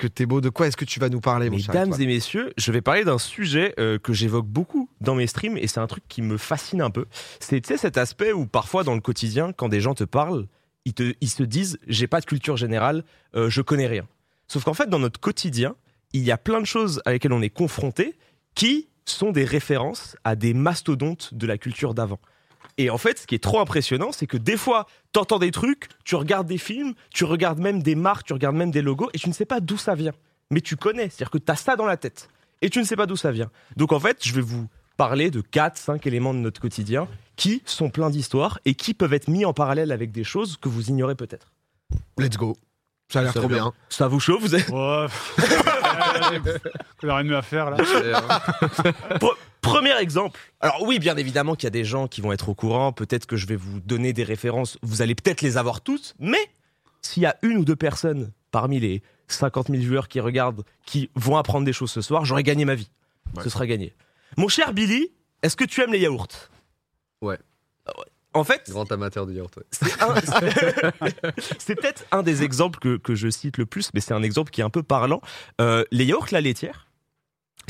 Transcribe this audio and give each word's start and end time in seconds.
que. 0.00 0.40
De 0.40 0.48
quoi 0.48 0.66
est-ce 0.66 0.76
que 0.76 0.84
tu 0.84 1.00
vas 1.00 1.08
nous 1.08 1.20
parler, 1.20 1.50
Mesdames 1.50 1.94
et 1.98 2.06
messieurs, 2.06 2.52
je 2.56 2.72
vais 2.72 2.80
parler 2.80 3.04
d'un 3.04 3.18
sujet 3.18 3.74
euh, 3.78 3.98
que 3.98 4.12
j'évoque 4.12 4.46
beaucoup 4.46 4.88
dans 5.00 5.14
mes 5.14 5.26
streams 5.26 5.56
et 5.56 5.66
c'est 5.66 5.80
un 5.80 5.86
truc 5.86 6.04
qui 6.08 6.22
me 6.22 6.36
fascine 6.36 6.82
un 6.82 6.90
peu. 6.90 7.06
C'est 7.38 7.64
cet 7.76 7.96
aspect 7.96 8.32
où 8.32 8.46
parfois 8.46 8.84
dans 8.84 8.94
le 8.94 9.00
quotidien, 9.00 9.52
quand 9.52 9.68
des 9.68 9.80
gens 9.80 9.94
te 9.94 10.04
parlent, 10.04 10.46
ils, 10.84 10.94
te, 10.94 11.14
ils 11.20 11.28
se 11.28 11.42
disent 11.42 11.78
j'ai 11.86 12.06
pas 12.06 12.20
de 12.20 12.26
culture 12.26 12.56
générale, 12.56 13.04
euh, 13.34 13.50
je 13.50 13.62
connais 13.62 13.86
rien. 13.86 14.06
Sauf 14.48 14.64
qu'en 14.64 14.74
fait, 14.74 14.88
dans 14.88 14.98
notre 14.98 15.20
quotidien, 15.20 15.74
il 16.12 16.22
y 16.22 16.30
a 16.30 16.38
plein 16.38 16.60
de 16.60 16.66
choses 16.66 17.02
avec 17.04 17.22
lesquelles 17.22 17.36
on 17.36 17.42
est 17.42 17.50
confronté 17.50 18.16
qui 18.54 18.88
sont 19.04 19.32
des 19.32 19.44
références 19.44 20.16
à 20.24 20.36
des 20.36 20.54
mastodontes 20.54 21.34
de 21.34 21.46
la 21.46 21.58
culture 21.58 21.94
d'avant. 21.94 22.20
Et 22.80 22.88
en 22.88 22.96
fait, 22.96 23.18
ce 23.18 23.26
qui 23.26 23.34
est 23.34 23.42
trop 23.42 23.60
impressionnant, 23.60 24.10
c'est 24.10 24.26
que 24.26 24.38
des 24.38 24.56
fois, 24.56 24.86
t'entends 25.12 25.38
des 25.38 25.50
trucs, 25.50 25.88
tu 26.02 26.14
regardes 26.14 26.46
des 26.46 26.56
films, 26.56 26.94
tu 27.12 27.24
regardes 27.24 27.58
même 27.58 27.82
des 27.82 27.94
marques, 27.94 28.28
tu 28.28 28.32
regardes 28.32 28.56
même 28.56 28.70
des 28.70 28.80
logos, 28.80 29.10
et 29.12 29.18
tu 29.18 29.28
ne 29.28 29.34
sais 29.34 29.44
pas 29.44 29.60
d'où 29.60 29.76
ça 29.76 29.94
vient. 29.94 30.14
Mais 30.50 30.62
tu 30.62 30.76
connais, 30.76 31.10
c'est-à-dire 31.10 31.28
que 31.28 31.36
tu 31.36 31.52
as 31.52 31.56
ça 31.56 31.76
dans 31.76 31.84
la 31.84 31.98
tête, 31.98 32.30
et 32.62 32.70
tu 32.70 32.78
ne 32.78 32.84
sais 32.84 32.96
pas 32.96 33.04
d'où 33.04 33.16
ça 33.16 33.32
vient. 33.32 33.50
Donc 33.76 33.92
en 33.92 34.00
fait, 34.00 34.26
je 34.26 34.32
vais 34.32 34.40
vous 34.40 34.66
parler 34.96 35.30
de 35.30 35.42
4, 35.42 35.76
5 35.76 36.06
éléments 36.06 36.32
de 36.32 36.38
notre 36.38 36.58
quotidien 36.58 37.06
qui 37.36 37.60
sont 37.66 37.90
pleins 37.90 38.08
d'histoires 38.08 38.58
et 38.64 38.72
qui 38.72 38.94
peuvent 38.94 39.12
être 39.12 39.28
mis 39.28 39.44
en 39.44 39.52
parallèle 39.52 39.92
avec 39.92 40.10
des 40.10 40.24
choses 40.24 40.56
que 40.56 40.70
vous 40.70 40.88
ignorez 40.88 41.16
peut-être. 41.16 41.52
Let's 42.16 42.38
go. 42.38 42.56
Ça 43.10 43.20
a 43.20 43.22
l'air 43.22 43.34
trop 43.34 43.48
bien. 43.48 43.72
Ça 43.88 44.08
vous 44.08 44.20
chauffe 44.20 44.40
vous 44.42 44.54
êtes... 44.54 44.68
Ouais. 44.68 45.06
Il 47.02 47.06
n'y 47.06 47.10
a 47.10 47.16
rien 47.16 47.24
de 47.24 47.28
mieux 47.30 47.36
à 47.36 47.42
faire 47.42 47.70
là. 47.70 47.76
Pre- 49.18 49.34
Premier 49.60 49.96
exemple. 50.00 50.38
Alors 50.60 50.82
oui, 50.82 50.98
bien 50.98 51.16
évidemment 51.16 51.54
qu'il 51.54 51.64
y 51.64 51.66
a 51.68 51.70
des 51.70 51.84
gens 51.84 52.08
qui 52.08 52.20
vont 52.20 52.32
être 52.32 52.48
au 52.48 52.54
courant. 52.54 52.92
Peut-être 52.92 53.26
que 53.26 53.36
je 53.36 53.46
vais 53.46 53.56
vous 53.56 53.80
donner 53.80 54.12
des 54.12 54.24
références. 54.24 54.78
Vous 54.82 55.02
allez 55.02 55.14
peut-être 55.14 55.42
les 55.42 55.56
avoir 55.58 55.80
toutes. 55.80 56.14
Mais 56.18 56.38
s'il 57.02 57.22
y 57.22 57.26
a 57.26 57.36
une 57.42 57.58
ou 57.58 57.64
deux 57.64 57.76
personnes 57.76 58.32
parmi 58.50 58.80
les 58.80 59.02
50 59.28 59.68
000 59.70 59.82
joueurs 59.82 60.08
qui 60.08 60.20
regardent 60.20 60.64
qui 60.86 61.10
vont 61.14 61.36
apprendre 61.36 61.64
des 61.64 61.72
choses 61.72 61.90
ce 61.90 62.00
soir, 62.00 62.24
j'aurai 62.24 62.42
gagné 62.42 62.64
ma 62.64 62.74
vie. 62.74 62.90
Ouais. 63.36 63.42
Ce 63.44 63.50
sera 63.50 63.66
gagné. 63.66 63.94
Mon 64.36 64.48
cher 64.48 64.72
Billy, 64.72 65.10
est-ce 65.42 65.56
que 65.56 65.64
tu 65.64 65.80
aimes 65.82 65.92
les 65.92 66.00
yaourts? 66.00 66.28
Ouais. 67.20 67.38
En 68.32 68.44
fait, 68.44 68.70
Grand 68.70 68.90
amateur 68.92 69.26
de 69.26 69.40
ouais. 69.40 69.48
c'est 71.58 71.74
peut-être 71.74 72.04
un 72.12 72.22
des 72.22 72.44
exemples 72.44 72.78
que, 72.78 72.96
que 72.96 73.16
je 73.16 73.28
cite 73.28 73.58
le 73.58 73.66
plus, 73.66 73.90
mais 73.92 74.00
c'est 74.00 74.14
un 74.14 74.22
exemple 74.22 74.52
qui 74.52 74.60
est 74.60 74.64
un 74.64 74.70
peu 74.70 74.84
parlant. 74.84 75.20
Euh, 75.60 75.84
les 75.90 76.04
yaourts 76.04 76.28
la 76.30 76.40
laitière, 76.40 76.86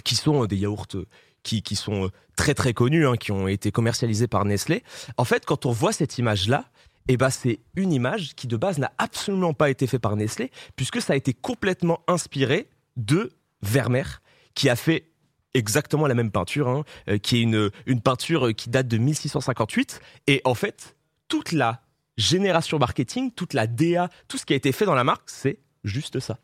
qui 0.04 0.16
sont 0.16 0.44
euh, 0.44 0.46
des 0.46 0.56
yaourts 0.56 0.86
euh, 0.96 1.06
qui, 1.42 1.62
qui 1.62 1.76
sont 1.76 2.10
très 2.36 2.52
très 2.52 2.74
connus, 2.74 3.06
hein, 3.06 3.16
qui 3.16 3.32
ont 3.32 3.48
été 3.48 3.72
commercialisés 3.72 4.28
par 4.28 4.44
Nestlé. 4.44 4.82
En 5.16 5.24
fait, 5.24 5.46
quand 5.46 5.64
on 5.64 5.72
voit 5.72 5.92
cette 5.92 6.18
image-là, 6.18 6.66
eh 7.08 7.16
ben, 7.16 7.30
c'est 7.30 7.60
une 7.74 7.92
image 7.92 8.34
qui 8.34 8.46
de 8.46 8.56
base 8.56 8.78
n'a 8.78 8.92
absolument 8.98 9.54
pas 9.54 9.70
été 9.70 9.86
faite 9.86 10.02
par 10.02 10.16
Nestlé, 10.16 10.50
puisque 10.76 11.00
ça 11.00 11.14
a 11.14 11.16
été 11.16 11.32
complètement 11.32 12.02
inspiré 12.06 12.68
de 12.96 13.32
Vermeer, 13.62 14.20
qui 14.54 14.68
a 14.68 14.76
fait 14.76 15.09
exactement 15.54 16.06
la 16.06 16.14
même 16.14 16.30
peinture, 16.30 16.68
hein, 16.68 16.84
euh, 17.08 17.18
qui 17.18 17.38
est 17.38 17.42
une, 17.42 17.70
une 17.86 18.00
peinture 18.00 18.48
euh, 18.48 18.52
qui 18.52 18.70
date 18.70 18.88
de 18.88 18.98
1658. 18.98 20.00
Et 20.26 20.40
en 20.44 20.54
fait, 20.54 20.96
toute 21.28 21.52
la 21.52 21.82
génération 22.16 22.78
marketing, 22.78 23.32
toute 23.32 23.54
la 23.54 23.66
DA, 23.66 24.10
tout 24.28 24.36
ce 24.36 24.44
qui 24.44 24.52
a 24.52 24.56
été 24.56 24.72
fait 24.72 24.84
dans 24.84 24.94
la 24.94 25.04
marque, 25.04 25.28
c'est 25.30 25.58
juste 25.84 26.20
ça. 26.20 26.38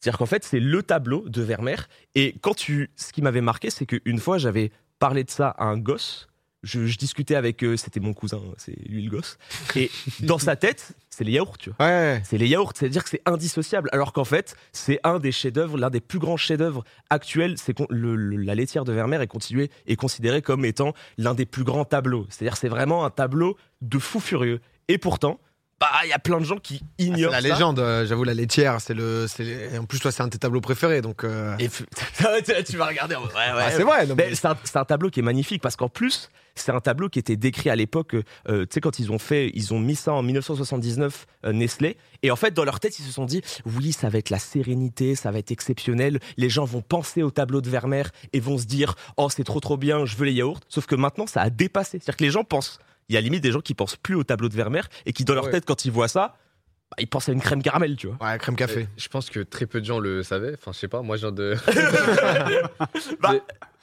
C'est-à-dire 0.00 0.18
qu'en 0.18 0.26
fait, 0.26 0.44
c'est 0.44 0.58
le 0.58 0.82
tableau 0.82 1.28
de 1.28 1.42
Vermeer. 1.42 1.88
Et 2.16 2.34
quand 2.40 2.54
tu, 2.54 2.90
ce 2.96 3.12
qui 3.12 3.22
m'avait 3.22 3.40
marqué, 3.40 3.70
c'est 3.70 3.86
qu'une 3.86 4.18
fois, 4.18 4.36
j'avais 4.36 4.72
parlé 4.98 5.22
de 5.22 5.30
ça 5.30 5.48
à 5.50 5.64
un 5.64 5.78
gosse. 5.78 6.28
Je, 6.62 6.86
je 6.86 6.96
discutais 6.96 7.34
avec, 7.34 7.64
euh, 7.64 7.76
c'était 7.76 7.98
mon 7.98 8.12
cousin, 8.12 8.40
c'est 8.56 8.76
lui 8.88 9.02
le 9.02 9.10
gosse. 9.10 9.36
Et 9.74 9.90
dans 10.20 10.38
sa 10.38 10.54
tête, 10.54 10.92
c'est 11.10 11.24
les 11.24 11.32
yaourts, 11.32 11.58
tu 11.58 11.70
vois. 11.70 11.84
Ouais. 11.86 12.22
C'est 12.24 12.38
les 12.38 12.46
yaourts, 12.46 12.72
c'est-à-dire 12.76 13.02
que 13.02 13.10
c'est 13.10 13.22
indissociable. 13.26 13.88
Alors 13.92 14.12
qu'en 14.12 14.24
fait, 14.24 14.54
c'est 14.72 15.00
un 15.02 15.18
des 15.18 15.32
chefs-d'œuvre, 15.32 15.76
l'un 15.76 15.90
des 15.90 16.00
plus 16.00 16.20
grands 16.20 16.36
chefs-d'œuvre 16.36 16.84
actuels. 17.10 17.56
C'est 17.58 17.74
le- 17.90 18.14
la 18.14 18.54
laitière 18.54 18.84
de 18.84 18.92
Vermeer 18.92 19.20
est, 19.22 19.26
continuée- 19.26 19.70
est 19.88 19.96
considérée 19.96 20.40
comme 20.40 20.64
étant 20.64 20.94
l'un 21.18 21.34
des 21.34 21.46
plus 21.46 21.64
grands 21.64 21.84
tableaux. 21.84 22.26
C'est-à-dire, 22.30 22.56
c'est 22.56 22.68
vraiment 22.68 23.04
un 23.04 23.10
tableau 23.10 23.56
de 23.80 23.98
fou 23.98 24.20
furieux. 24.20 24.60
Et 24.86 24.98
pourtant, 24.98 25.40
bah, 25.82 26.00
il 26.04 26.08
y 26.10 26.12
a 26.12 26.18
plein 26.18 26.38
de 26.38 26.44
gens 26.44 26.56
qui 26.58 26.80
Ah, 26.82 26.86
c'est 26.98 27.04
ignorent 27.06 27.32
la 27.32 27.42
ça. 27.42 27.48
légende, 27.48 27.78
euh, 27.80 28.06
j'avoue, 28.06 28.24
la 28.24 28.34
laitière. 28.34 28.80
C'est 28.80 28.94
le, 28.94 29.26
c'est 29.28 29.76
en 29.78 29.84
plus, 29.84 29.98
toi, 29.98 30.12
c'est 30.12 30.22
un 30.22 30.26
de 30.26 30.30
tes 30.32 30.38
tableaux 30.38 30.60
préférés. 30.60 31.00
Donc, 31.02 31.24
euh, 31.24 31.56
Et 31.58 31.66
f- 31.68 31.84
tu 32.64 32.76
vas 32.76 32.86
regarder. 32.86 33.16
Ouais, 33.16 33.22
ouais, 33.22 33.30
ah, 33.58 33.70
c'est 33.70 33.82
vrai. 33.82 34.06
non, 34.06 34.14
mais- 34.16 34.28
Mais 34.30 34.34
c'est 34.36 34.46
un, 34.46 34.56
c'est 34.64 34.76
un 34.76 34.84
tableau 34.84 35.10
qui 35.10 35.20
est 35.20 35.22
magnifique 35.24 35.60
parce 35.60 35.74
qu'en 35.76 35.88
plus, 35.88 36.30
c'est 36.54 36.70
un 36.70 36.80
tableau 36.80 37.08
qui 37.08 37.18
était 37.18 37.36
décrit 37.36 37.70
à 37.70 37.76
l'époque. 37.76 38.14
euh, 38.48 38.62
tu 38.62 38.66
sais, 38.74 38.80
quand 38.80 38.98
ils 38.98 39.10
ont 39.10 39.18
fait, 39.18 39.50
ils 39.54 39.72
ont 39.74 39.78
mis 39.80 39.96
ça 39.96 40.12
en 40.12 40.22
1979, 40.22 41.26
euh, 41.46 41.52
Nestlé. 41.52 41.96
Et 42.22 42.30
en 42.30 42.36
fait, 42.36 42.52
dans 42.52 42.64
leur 42.64 42.78
tête, 42.78 42.98
ils 42.98 43.04
se 43.04 43.10
sont 43.12 43.24
dit, 43.24 43.42
oui, 43.64 43.92
ça 43.92 44.08
va 44.08 44.18
être 44.18 44.30
la 44.30 44.38
sérénité, 44.38 45.14
ça 45.16 45.30
va 45.30 45.38
être 45.38 45.50
exceptionnel. 45.50 46.20
Les 46.36 46.48
gens 46.50 46.64
vont 46.64 46.82
penser 46.82 47.22
au 47.22 47.30
tableau 47.30 47.60
de 47.60 47.68
Vermeer 47.70 48.04
et 48.32 48.40
vont 48.40 48.58
se 48.58 48.66
dire, 48.66 48.94
oh, 49.16 49.28
c'est 49.30 49.44
trop 49.44 49.60
trop 49.60 49.76
bien, 49.76 50.04
je 50.04 50.16
veux 50.16 50.26
les 50.26 50.32
yaourts. 50.32 50.60
Sauf 50.68 50.86
que 50.86 50.94
maintenant, 50.94 51.26
ça 51.26 51.40
a 51.42 51.50
dépassé. 51.50 51.98
C'est-à-dire 51.98 52.16
que 52.16 52.24
les 52.24 52.30
gens 52.30 52.44
pensent. 52.44 52.78
Il 53.08 53.14
y 53.14 53.18
a 53.18 53.20
limite 53.20 53.42
des 53.42 53.52
gens 53.52 53.60
qui 53.60 53.74
pensent 53.74 53.96
plus 53.96 54.14
au 54.14 54.24
tableau 54.24 54.48
de 54.48 54.54
Vermeer 54.54 54.82
et 55.06 55.12
qui, 55.12 55.24
dans 55.24 55.34
leur 55.34 55.44
Ouais. 55.44 55.50
tête, 55.50 55.64
quand 55.66 55.84
ils 55.84 55.90
voient 55.92 56.08
ça, 56.08 56.36
bah, 56.90 56.96
ils 56.98 57.06
pensent 57.08 57.28
à 57.28 57.32
une 57.32 57.40
crème 57.40 57.62
caramel, 57.62 57.96
tu 57.96 58.06
vois. 58.06 58.16
Ouais, 58.20 58.38
crème 58.38 58.56
café. 58.56 58.80
Euh, 58.82 58.86
Je 58.96 59.08
pense 59.08 59.28
que 59.30 59.40
très 59.40 59.66
peu 59.66 59.80
de 59.80 59.86
gens 59.86 59.98
le 59.98 60.22
savaient. 60.22 60.54
Enfin, 60.54 60.72
je 60.72 60.78
sais 60.78 60.88
pas, 60.88 61.02
moi, 61.02 61.16
je 61.16 61.22
viens 61.26 61.32
de. 61.32 61.56
Bah. 63.20 63.34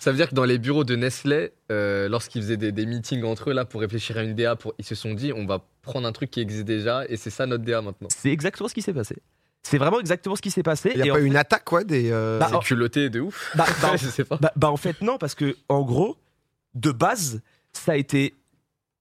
Ça 0.01 0.11
veut 0.11 0.17
dire 0.17 0.29
que 0.29 0.35
dans 0.35 0.45
les 0.45 0.57
bureaux 0.57 0.85
de 0.85 0.95
Nestlé, 0.95 1.51
euh, 1.71 2.07
lorsqu'ils 2.07 2.41
faisaient 2.41 2.55
des, 2.57 2.71
des 2.71 2.85
meetings 2.85 3.23
entre 3.25 3.49
eux 3.49 3.53
là 3.53 3.65
pour 3.65 3.81
réfléchir 3.81 4.17
à 4.17 4.23
une 4.23 4.33
DA, 4.33 4.55
pour... 4.55 4.73
ils 4.79 4.85
se 4.85 4.95
sont 4.95 5.13
dit 5.13 5.33
on 5.33 5.45
va 5.45 5.65
prendre 5.81 6.07
un 6.07 6.13
truc 6.13 6.31
qui 6.31 6.39
existe 6.39 6.63
déjà 6.63 7.03
et 7.09 7.17
c'est 7.17 7.29
ça 7.29 7.45
notre 7.45 7.65
DA 7.65 7.81
maintenant. 7.81 8.07
C'est 8.15 8.29
exactement 8.31 8.69
ce 8.69 8.73
qui 8.73 8.81
s'est 8.81 8.93
passé. 8.93 9.17
C'est 9.61 9.77
vraiment 9.77 9.99
exactement 9.99 10.37
ce 10.37 10.41
qui 10.41 10.51
s'est 10.51 10.63
passé. 10.63 10.91
Il 10.95 11.01
n'y 11.01 11.09
a 11.09 11.13
pas 11.13 11.19
eu 11.19 11.25
une 11.25 11.35
attaque, 11.35 11.65
quoi, 11.65 11.83
des. 11.83 12.11
euh, 12.11 12.39
Bah, 12.39 12.47
C'est 12.49 12.55
oh. 12.55 12.59
culotté 12.59 13.09
de 13.09 13.19
ouf. 13.19 13.51
Bah, 13.55 13.65
bah, 13.81 13.97
je 13.97 14.07
sais 14.07 14.23
pas. 14.23 14.37
Bah, 14.37 14.53
bah, 14.55 14.71
en 14.71 14.77
fait 14.77 15.01
non 15.01 15.17
parce 15.17 15.35
que 15.35 15.57
en 15.67 15.81
gros 15.83 16.15
de 16.75 16.91
base 16.91 17.41
ça 17.73 17.91
a 17.91 17.95
été 17.97 18.35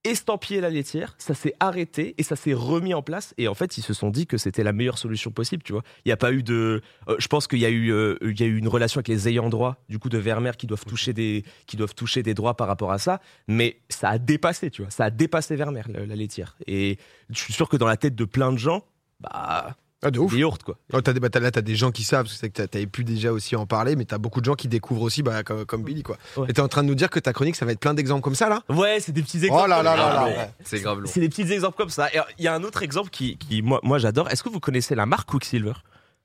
estampillé 0.03 0.61
la 0.61 0.69
laitière, 0.69 1.15
ça 1.17 1.33
s'est 1.33 1.53
arrêté 1.59 2.15
et 2.17 2.23
ça 2.23 2.35
s'est 2.35 2.53
remis 2.53 2.93
en 2.93 3.01
place. 3.01 3.33
Et 3.37 3.47
en 3.47 3.53
fait 3.53 3.77
ils 3.77 3.81
se 3.81 3.93
sont 3.93 4.09
dit 4.09 4.27
que 4.27 4.37
c'était 4.37 4.63
la 4.63 4.73
meilleure 4.73 4.97
solution 4.97 5.31
possible 5.31 5.63
tu 5.63 5.73
vois. 5.73 5.83
Il 6.05 6.09
n'y 6.09 6.13
a 6.13 6.17
pas 6.17 6.31
eu 6.31 6.43
de 6.43 6.81
euh, 7.07 7.15
je 7.19 7.27
pense 7.27 7.47
qu'il 7.47 7.59
y 7.59 7.65
a 7.65 7.69
eu 7.69 7.91
euh, 7.91 8.17
y 8.21 8.43
a 8.43 8.45
eu 8.45 8.57
une 8.57 8.67
relation 8.67 8.99
avec 8.99 9.09
les 9.09 9.27
ayants 9.27 9.49
droit 9.49 9.83
du 9.89 9.99
coup 9.99 10.09
de 10.09 10.17
Vermeer 10.17 10.57
qui 10.57 10.67
doivent 10.67 10.85
toucher 10.85 11.13
des 11.13 11.43
qui 11.65 11.77
doivent 11.77 11.95
toucher 11.95 12.23
des 12.23 12.33
droits 12.33 12.55
par 12.55 12.67
rapport 12.67 12.91
à 12.91 12.97
ça. 12.97 13.19
Mais 13.47 13.81
ça 13.89 14.09
a 14.09 14.17
dépassé 14.17 14.71
tu 14.71 14.81
vois, 14.83 14.91
ça 14.91 15.05
a 15.05 15.09
dépassé 15.09 15.55
Vermeer 15.55 15.83
la, 15.89 16.05
la 16.05 16.15
laitière. 16.15 16.57
Et 16.67 16.97
je 17.29 17.39
suis 17.39 17.53
sûr 17.53 17.67
que 17.69 17.77
dans 17.77 17.87
la 17.87 17.97
tête 17.97 18.15
de 18.15 18.25
plein 18.25 18.51
de 18.51 18.57
gens 18.57 18.83
bah 19.19 19.75
Ah, 20.01 20.11
de 20.11 20.19
ouf. 20.19 20.31
des 20.31 20.39
yaourts 20.39 20.57
quoi. 20.59 20.77
Oh, 20.93 21.01
t'as 21.01 21.11
des, 21.11 21.19
bah, 21.19 21.29
t'as- 21.29 21.41
là, 21.41 21.51
t'as 21.51 21.61
des 21.61 21.75
gens 21.75 21.91
qui 21.91 22.03
savent, 22.03 22.23
parce 22.23 22.35
que 22.35 22.39
c'est 22.39 22.49
que 22.49 22.53
t'as- 22.55 22.67
t'avais 22.67 22.87
pu 22.87 23.03
déjà 23.03 23.33
aussi 23.33 23.55
en 23.57 23.65
parler, 23.65 23.95
mais 23.97 24.05
t'as 24.05 24.17
beaucoup 24.17 24.39
de 24.39 24.45
gens 24.45 24.55
qui 24.55 24.69
découvrent 24.69 25.01
aussi, 25.01 25.23
bah, 25.23 25.43
comme, 25.43 25.65
comme 25.65 25.83
Billy, 25.83 26.03
quoi. 26.03 26.17
Ouais. 26.37 26.45
Et 26.49 26.53
t'es 26.53 26.61
en 26.61 26.69
train 26.69 26.83
de 26.83 26.87
nous 26.87 26.95
dire 26.95 27.09
que 27.09 27.19
ta 27.19 27.33
chronique, 27.33 27.57
ça 27.57 27.65
va 27.65 27.73
être 27.73 27.81
plein 27.81 27.93
d'exemples 27.93 28.21
comme 28.21 28.35
ça, 28.35 28.47
là? 28.47 28.63
Ouais, 28.69 28.99
c'est 29.01 29.11
des 29.11 29.21
petits 29.21 29.43
exemples. 29.43 29.63
Oh 29.65 29.67
là 29.67 29.83
là 29.83 29.91
comme 29.91 29.99
là 29.99 30.07
ça, 30.07 30.13
là 30.13 30.25
ouais. 30.27 30.49
C'est 30.63 30.79
grave 30.79 30.99
lourd. 30.99 31.11
C'est 31.11 31.19
des 31.19 31.27
petits 31.27 31.51
exemples 31.51 31.75
comme 31.75 31.89
ça. 31.89 32.07
Et 32.13 32.19
il 32.37 32.45
y 32.45 32.47
a 32.47 32.53
un 32.53 32.63
autre 32.63 32.81
exemple 32.81 33.09
qui, 33.09 33.37
qui 33.37 33.61
moi, 33.61 33.81
moi 33.83 33.97
j'adore. 33.99 34.29
Est-ce 34.29 34.41
que 34.43 34.49
vous 34.49 34.61
connaissez 34.61 34.95
la 34.95 35.05
marque 35.05 35.29
Quicksilver? 35.29 35.73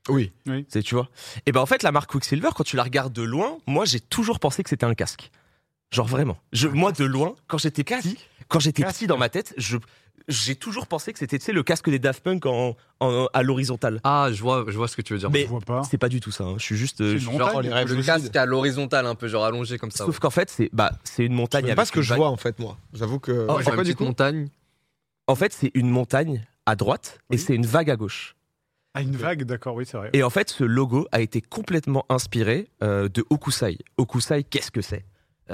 Oui. 0.07 0.31
C'est 0.69 0.83
tu 0.83 0.95
vois 0.95 1.09
Et 1.47 1.51
ben 1.51 1.59
en 1.61 1.65
fait 1.65 1.81
la 1.83 1.91
marque 1.91 2.11
Quicksilver 2.11 2.49
quand 2.55 2.63
tu 2.63 2.75
la 2.75 2.83
regardes 2.83 3.11
de 3.11 3.23
loin, 3.23 3.57
moi 3.65 3.85
j'ai 3.85 3.99
toujours 3.99 4.39
pensé 4.39 4.61
que 4.63 4.69
c'était 4.69 4.85
un 4.85 4.93
casque. 4.93 5.31
Genre 5.91 6.05
vraiment. 6.07 6.37
Je, 6.53 6.67
moi 6.67 6.91
de 6.91 7.03
loin, 7.05 7.35
quand 7.47 7.57
j'étais 7.57 7.83
petit, 7.83 8.17
quand 8.47 8.59
j'étais 8.59 8.83
petit 8.83 9.07
dans 9.07 9.17
ma 9.17 9.29
tête, 9.29 9.53
je 9.57 9.77
j'ai 10.27 10.55
toujours 10.55 10.87
pensé 10.87 11.13
que 11.13 11.19
c'était 11.19 11.37
tu 11.39 11.45
sais 11.45 11.51
le 11.51 11.61
casque 11.63 11.89
des 11.89 11.99
Daft 11.99 12.23
Punk 12.23 12.45
en, 12.45 12.75
en- 12.99 13.27
à 13.33 13.43
l'horizontale. 13.43 14.01
Ah, 14.03 14.29
je 14.31 14.41
vois, 14.41 14.65
je 14.67 14.75
vois 14.77 14.87
ce 14.87 14.95
que 14.95 15.01
tu 15.01 15.13
veux 15.13 15.19
dire. 15.19 15.29
Mais 15.29 15.43
Je 15.43 15.47
vois 15.47 15.59
pas. 15.61 15.83
c'est 15.83 15.97
pas 15.97 16.09
du 16.09 16.19
tout 16.19 16.31
ça. 16.31 16.43
hein. 16.45 16.55
Je 16.57 16.63
suis 16.63 16.77
juste. 16.77 17.01
euh, 17.01 17.13
C'est 17.13 17.19
je- 17.19 17.29
une 17.29 17.37
montagne. 17.37 17.61
les 17.63 17.73
rêves 17.73 17.93
le 17.93 18.01
casque 18.03 18.35
à 18.35 18.45
l'horizontale, 18.45 19.05
un 19.05 19.15
peu 19.15 19.27
genre 19.27 19.45
allongé 19.45 19.77
comme 19.77 19.91
ça. 19.91 20.05
Sauf 20.05 20.19
qu'en 20.19 20.29
fait 20.29 20.49
c'est 20.49 20.69
bah 20.73 20.91
c'est 21.03 21.25
une 21.25 21.33
Je 21.33 21.37
montagne. 21.37 21.67
sais 21.67 21.75
pas 21.75 21.85
ce 21.85 21.91
que 21.91 22.01
je 22.01 22.09
vague. 22.09 22.17
vois, 22.19 22.29
en 22.29 22.37
fait, 22.37 22.57
moi. 22.59 22.77
J'avoue 22.93 23.19
que. 23.19 23.45
Oh, 23.49 23.55
c'est 23.59 23.65
j'ai 23.65 23.71
quoi, 23.71 23.77
une 23.83 23.83
du 23.89 23.95
coup 23.95 24.03
montagne. 24.05 24.47
En 25.27 25.35
fait 25.35 25.53
c'est 25.53 25.71
une 25.73 25.89
montagne 25.89 26.45
à 26.65 26.75
droite 26.75 27.19
et 27.31 27.37
c'est 27.37 27.55
une 27.55 27.65
vague 27.65 27.89
à 27.91 27.95
gauche. 27.95 28.35
Ah, 28.97 29.01
une 29.01 29.15
vague, 29.17 29.43
d'accord, 29.43 29.75
oui, 29.75 29.85
c'est 29.85 29.97
vrai. 29.97 30.09
Et 30.13 30.23
en 30.23 30.29
fait, 30.29 30.49
ce 30.49 30.63
logo 30.63 31.05
a 31.11 31.19
été 31.19 31.41
complètement 31.41 32.05
inspiré 32.07 32.69
euh, 32.81 33.09
de 33.09 33.25
Hokusai. 33.29 33.77
Hokusai, 33.97 34.45
qu'est-ce 34.45 34.71
que 34.71 34.81
c'est? 34.81 35.03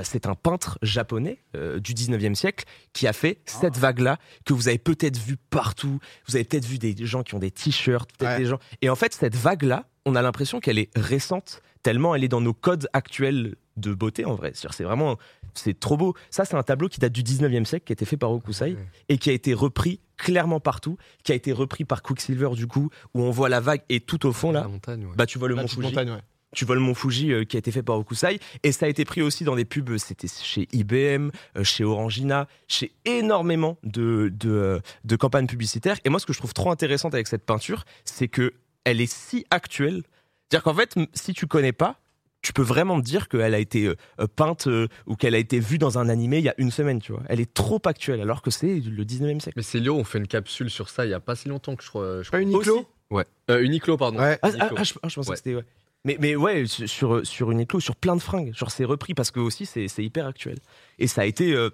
C'est 0.03 0.25
un 0.25 0.35
peintre 0.35 0.77
japonais 0.81 1.39
euh, 1.55 1.79
du 1.79 1.93
19e 1.93 2.33
siècle 2.35 2.65
qui 2.93 3.07
a 3.07 3.13
fait 3.13 3.39
cette 3.45 3.77
vague-là 3.77 4.17
que 4.45 4.53
vous 4.53 4.67
avez 4.69 4.77
peut-être 4.77 5.17
vu 5.17 5.35
partout. 5.49 5.99
Vous 6.27 6.35
avez 6.35 6.45
peut-être 6.45 6.65
vu 6.65 6.77
des 6.77 6.95
gens 7.05 7.23
qui 7.23 7.35
ont 7.35 7.39
des 7.39 7.51
t-shirts, 7.51 8.09
peut-être 8.17 8.31
Ouais. 8.31 8.37
des 8.39 8.45
gens. 8.45 8.59
Et 8.81 8.89
en 8.89 8.95
fait, 8.95 9.13
cette 9.13 9.35
vague-là, 9.35 9.87
on 10.05 10.15
a 10.15 10.21
l'impression 10.21 10.59
qu'elle 10.59 10.79
est 10.79 10.89
récente, 10.95 11.61
tellement 11.83 12.15
elle 12.15 12.23
est 12.23 12.27
dans 12.29 12.41
nos 12.41 12.53
codes 12.53 12.87
actuels 12.93 13.55
de 13.77 13.93
beauté 13.93 14.25
en 14.25 14.35
vrai. 14.35 14.51
C'est 14.55 14.83
vraiment, 14.83 15.17
c'est 15.53 15.79
trop 15.79 15.97
beau. 15.97 16.13
Ça, 16.29 16.45
c'est 16.45 16.55
un 16.55 16.63
tableau 16.63 16.87
qui 16.89 16.99
date 16.99 17.13
du 17.13 17.23
19e 17.23 17.65
siècle, 17.65 17.85
qui 17.85 17.91
a 17.91 17.95
été 17.95 18.05
fait 18.05 18.17
par 18.17 18.31
Hokusai 18.31 18.77
et 19.09 19.17
qui 19.17 19.29
a 19.29 19.33
été 19.33 19.53
repris 19.53 19.99
clairement 20.17 20.59
partout, 20.59 20.97
qui 21.23 21.31
a 21.31 21.35
été 21.35 21.51
repris 21.51 21.83
par 21.83 22.01
Quicksilver 22.03 22.49
du 22.53 22.67
coup, 22.67 22.89
où 23.13 23.21
on 23.23 23.31
voit 23.31 23.49
la 23.49 23.59
vague 23.59 23.81
et 23.89 23.99
tout 23.99 24.25
au 24.27 24.31
fond 24.33 24.51
là, 24.51 24.61
La 24.61 24.67
montagne, 24.67 25.05
ouais. 25.05 25.13
bah 25.15 25.25
tu 25.25 25.39
vois 25.39 25.47
le 25.47 25.55
La 25.55 25.63
mont 25.63 25.67
Fuji. 25.67 25.81
montagne, 25.81 26.11
ouais. 26.11 26.21
Tu 26.53 26.65
vois 26.65 26.75
le 26.75 26.81
mont 26.81 26.93
Fuji 26.93 27.31
euh, 27.31 27.43
qui 27.45 27.55
a 27.55 27.59
été 27.59 27.71
fait 27.71 27.81
par 27.83 27.97
Okusai 27.97 28.39
et 28.63 28.71
ça 28.71 28.85
a 28.85 28.89
été 28.89 29.05
pris 29.05 29.21
aussi 29.21 29.43
dans 29.45 29.55
des 29.55 29.63
pubs. 29.65 29.97
C'était 29.97 30.27
chez 30.27 30.67
IBM, 30.73 31.29
euh, 31.57 31.63
chez 31.63 31.83
Orangina, 31.85 32.47
chez 32.67 32.91
énormément 33.05 33.77
de 33.83 34.29
de, 34.33 34.49
euh, 34.51 34.79
de 35.05 35.15
campagnes 35.15 35.47
publicitaires. 35.47 35.97
Et 36.03 36.09
moi, 36.09 36.19
ce 36.19 36.25
que 36.25 36.33
je 36.33 36.39
trouve 36.39 36.53
trop 36.53 36.71
intéressant 36.71 37.07
avec 37.09 37.27
cette 37.27 37.45
peinture, 37.45 37.85
c'est 38.05 38.27
que 38.27 38.53
elle 38.83 38.99
est 38.99 39.11
si 39.11 39.45
actuelle. 39.49 40.03
C'est-à-dire 40.49 40.63
qu'en 40.63 40.73
fait, 40.73 40.95
si 41.13 41.33
tu 41.33 41.47
connais 41.47 41.71
pas, 41.71 41.99
tu 42.41 42.51
peux 42.53 42.63
vraiment 42.63 42.99
te 42.99 43.05
dire 43.05 43.29
qu'elle 43.29 43.53
a 43.53 43.59
été 43.59 43.85
euh, 43.85 43.95
euh, 44.19 44.27
peinte 44.27 44.65
euh, 44.67 44.87
ou 45.05 45.15
qu'elle 45.15 45.35
a 45.35 45.37
été 45.37 45.59
vue 45.59 45.77
dans 45.77 45.99
un 45.99 46.09
animé 46.09 46.39
il 46.39 46.43
y 46.43 46.49
a 46.49 46.55
une 46.57 46.71
semaine, 46.71 46.99
tu 46.99 47.11
vois. 47.11 47.21
Elle 47.29 47.39
est 47.39 47.53
trop 47.53 47.79
actuelle, 47.85 48.19
alors 48.19 48.41
que 48.41 48.49
c'est 48.49 48.79
le 48.79 49.05
19e 49.05 49.39
siècle. 49.39 49.53
Mais 49.57 49.61
Célio, 49.63 49.95
on 49.95 50.03
fait 50.03 50.17
une 50.17 50.27
capsule 50.27 50.69
sur 50.71 50.89
ça 50.89 51.05
il 51.05 51.11
y 51.11 51.13
a 51.13 51.19
pas 51.19 51.35
si 51.35 51.47
longtemps 51.47 51.75
que 51.75 51.83
je 51.83 51.89
crois. 51.89 52.23
je 52.23 52.31
Pas 52.31 52.39
crois. 52.39 52.41
Uniqlo. 52.41 52.85
Ouais. 53.11 53.25
Euh, 53.51 53.61
Uniqlo, 53.61 53.95
pardon. 53.95 54.17
Ouais. 54.19 54.39
Ah, 54.41 54.49
ah, 54.59 54.69
ah, 54.75 54.83
je, 54.83 54.93
ah, 55.03 55.07
je 55.07 55.15
pensais 55.15 55.29
Ouais. 55.29 55.33
que 55.35 55.37
c'était. 55.37 55.55
Ouais. 55.55 55.63
Mais, 56.03 56.17
mais 56.19 56.35
ouais, 56.35 56.65
sur, 56.65 56.89
sur, 56.89 57.25
sur 57.27 57.51
Uniqlo, 57.51 57.79
sur 57.79 57.95
plein 57.95 58.15
de 58.15 58.21
fringues, 58.21 58.53
genre 58.55 58.71
c'est 58.71 58.85
repris 58.85 59.13
parce 59.13 59.31
que 59.31 59.39
aussi 59.39 59.65
c'est 59.65 59.87
hyper 59.99 60.25
actuel. 60.27 60.57
Et 60.99 61.07
ça 61.07 61.21
a 61.21 61.25
été. 61.25 61.53
euh, 61.53 61.69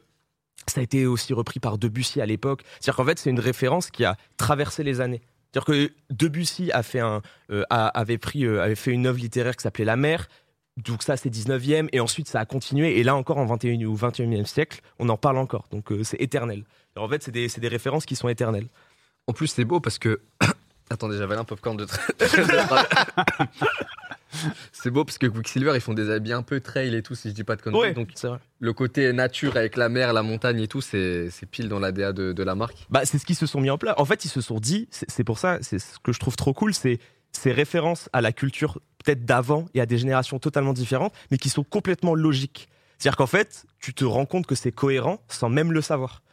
ça 0.67 0.81
a 0.81 0.83
été 0.83 1.05
aussi 1.05 1.33
repris 1.33 1.59
par 1.61 1.77
Debussy 1.77 2.19
à 2.19 2.25
l'époque. 2.25 2.63
C'est-à-dire 2.81 2.97
qu'en 2.97 3.05
fait, 3.05 3.19
c'est 3.19 3.29
une 3.29 3.39
référence 3.39 3.89
qui 3.89 4.03
a 4.03 4.17
traversé 4.35 4.83
les 4.83 4.99
années. 4.99 5.21
C'est-à-dire 5.53 5.65
que 5.65 5.93
Debussy 6.09 6.71
a 6.73 6.83
fait 6.83 6.99
un, 6.99 7.21
euh, 7.51 7.63
a- 7.69 7.87
avait, 7.87 8.17
pris, 8.17 8.43
euh, 8.45 8.61
avait 8.61 8.75
fait 8.75 8.91
une 8.91 9.05
œuvre 9.07 9.17
littéraire 9.19 9.55
qui 9.55 9.63
s'appelait 9.63 9.85
La 9.85 9.95
mer. 9.95 10.27
Donc 10.75 11.03
ça, 11.03 11.15
c'est 11.15 11.29
19e. 11.29 11.87
Et 11.93 12.01
ensuite, 12.01 12.27
ça 12.27 12.41
a 12.41 12.45
continué. 12.45 12.99
Et 12.99 13.03
là 13.03 13.15
encore, 13.15 13.37
en 13.37 13.45
21 13.45 13.81
ou 13.85 13.95
21e 13.95 14.45
siècle, 14.45 14.81
on 14.99 15.07
en 15.07 15.15
parle 15.15 15.37
encore. 15.37 15.67
Donc 15.71 15.89
euh, 15.93 16.03
c'est 16.03 16.19
éternel. 16.21 16.65
Alors, 16.95 17.07
en 17.07 17.09
fait, 17.09 17.23
c'est 17.23 17.31
des, 17.31 17.47
des 17.47 17.67
références 17.69 18.05
qui 18.05 18.17
sont 18.17 18.27
éternelles. 18.27 18.67
En 19.27 19.33
plus, 19.33 19.47
c'est 19.47 19.63
beau 19.63 19.79
parce 19.79 19.99
que. 19.99 20.19
Attendez, 20.89 21.17
j'avais 21.17 21.35
un 21.35 21.45
popcorn 21.45 21.77
de 21.77 21.85
C'est 24.71 24.89
beau 24.89 25.05
parce 25.05 25.17
que 25.17 25.27
Quicksilver, 25.27 25.71
ils 25.75 25.81
font 25.81 25.93
des 25.93 26.09
habits 26.09 26.33
un 26.33 26.41
peu 26.41 26.59
trail 26.59 26.95
et 26.95 27.01
tout, 27.01 27.15
si 27.15 27.29
je 27.29 27.33
dis 27.33 27.43
pas 27.43 27.55
de 27.55 27.61
conneries. 27.61 27.93
Donc, 27.93 28.09
c'est 28.15 28.27
vrai. 28.27 28.39
le 28.59 28.73
côté 28.73 29.11
nature 29.13 29.57
avec 29.57 29.77
la 29.77 29.89
mer, 29.89 30.13
la 30.13 30.23
montagne 30.23 30.59
et 30.61 30.67
tout, 30.67 30.81
c'est 30.81 31.29
c'est 31.29 31.45
pile 31.45 31.69
dans 31.69 31.79
l'ADA 31.79 32.13
de, 32.13 32.33
de 32.33 32.43
la 32.43 32.55
marque. 32.55 32.85
Bah, 32.89 33.01
c'est 33.05 33.17
ce 33.17 33.25
qu'ils 33.25 33.35
se 33.35 33.45
sont 33.45 33.61
mis 33.61 33.69
en 33.69 33.77
place. 33.77 33.95
En 33.97 34.05
fait, 34.05 34.25
ils 34.25 34.29
se 34.29 34.41
sont 34.41 34.59
dit, 34.59 34.87
c'est 34.91 35.09
c'est 35.09 35.23
pour 35.23 35.39
ça, 35.39 35.59
c'est 35.61 35.79
ce 35.79 35.99
que 36.03 36.11
je 36.11 36.19
trouve 36.19 36.35
trop 36.35 36.53
cool, 36.53 36.73
c'est 36.73 36.99
ces 37.31 37.51
références 37.51 38.09
à 38.13 38.21
la 38.21 38.31
culture 38.31 38.79
peut-être 39.03 39.25
d'avant 39.25 39.67
et 39.73 39.81
à 39.81 39.85
des 39.85 39.97
générations 39.97 40.39
totalement 40.39 40.73
différentes, 40.73 41.13
mais 41.31 41.37
qui 41.37 41.49
sont 41.49 41.63
complètement 41.63 42.15
logiques. 42.15 42.67
C'est-à-dire 42.97 43.17
qu'en 43.17 43.27
fait, 43.27 43.65
tu 43.79 43.93
te 43.93 44.03
rends 44.03 44.25
compte 44.25 44.47
que 44.47 44.55
c'est 44.55 44.71
cohérent 44.71 45.21
sans 45.27 45.49
même 45.49 45.71
le 45.71 45.81
savoir. 45.81 46.23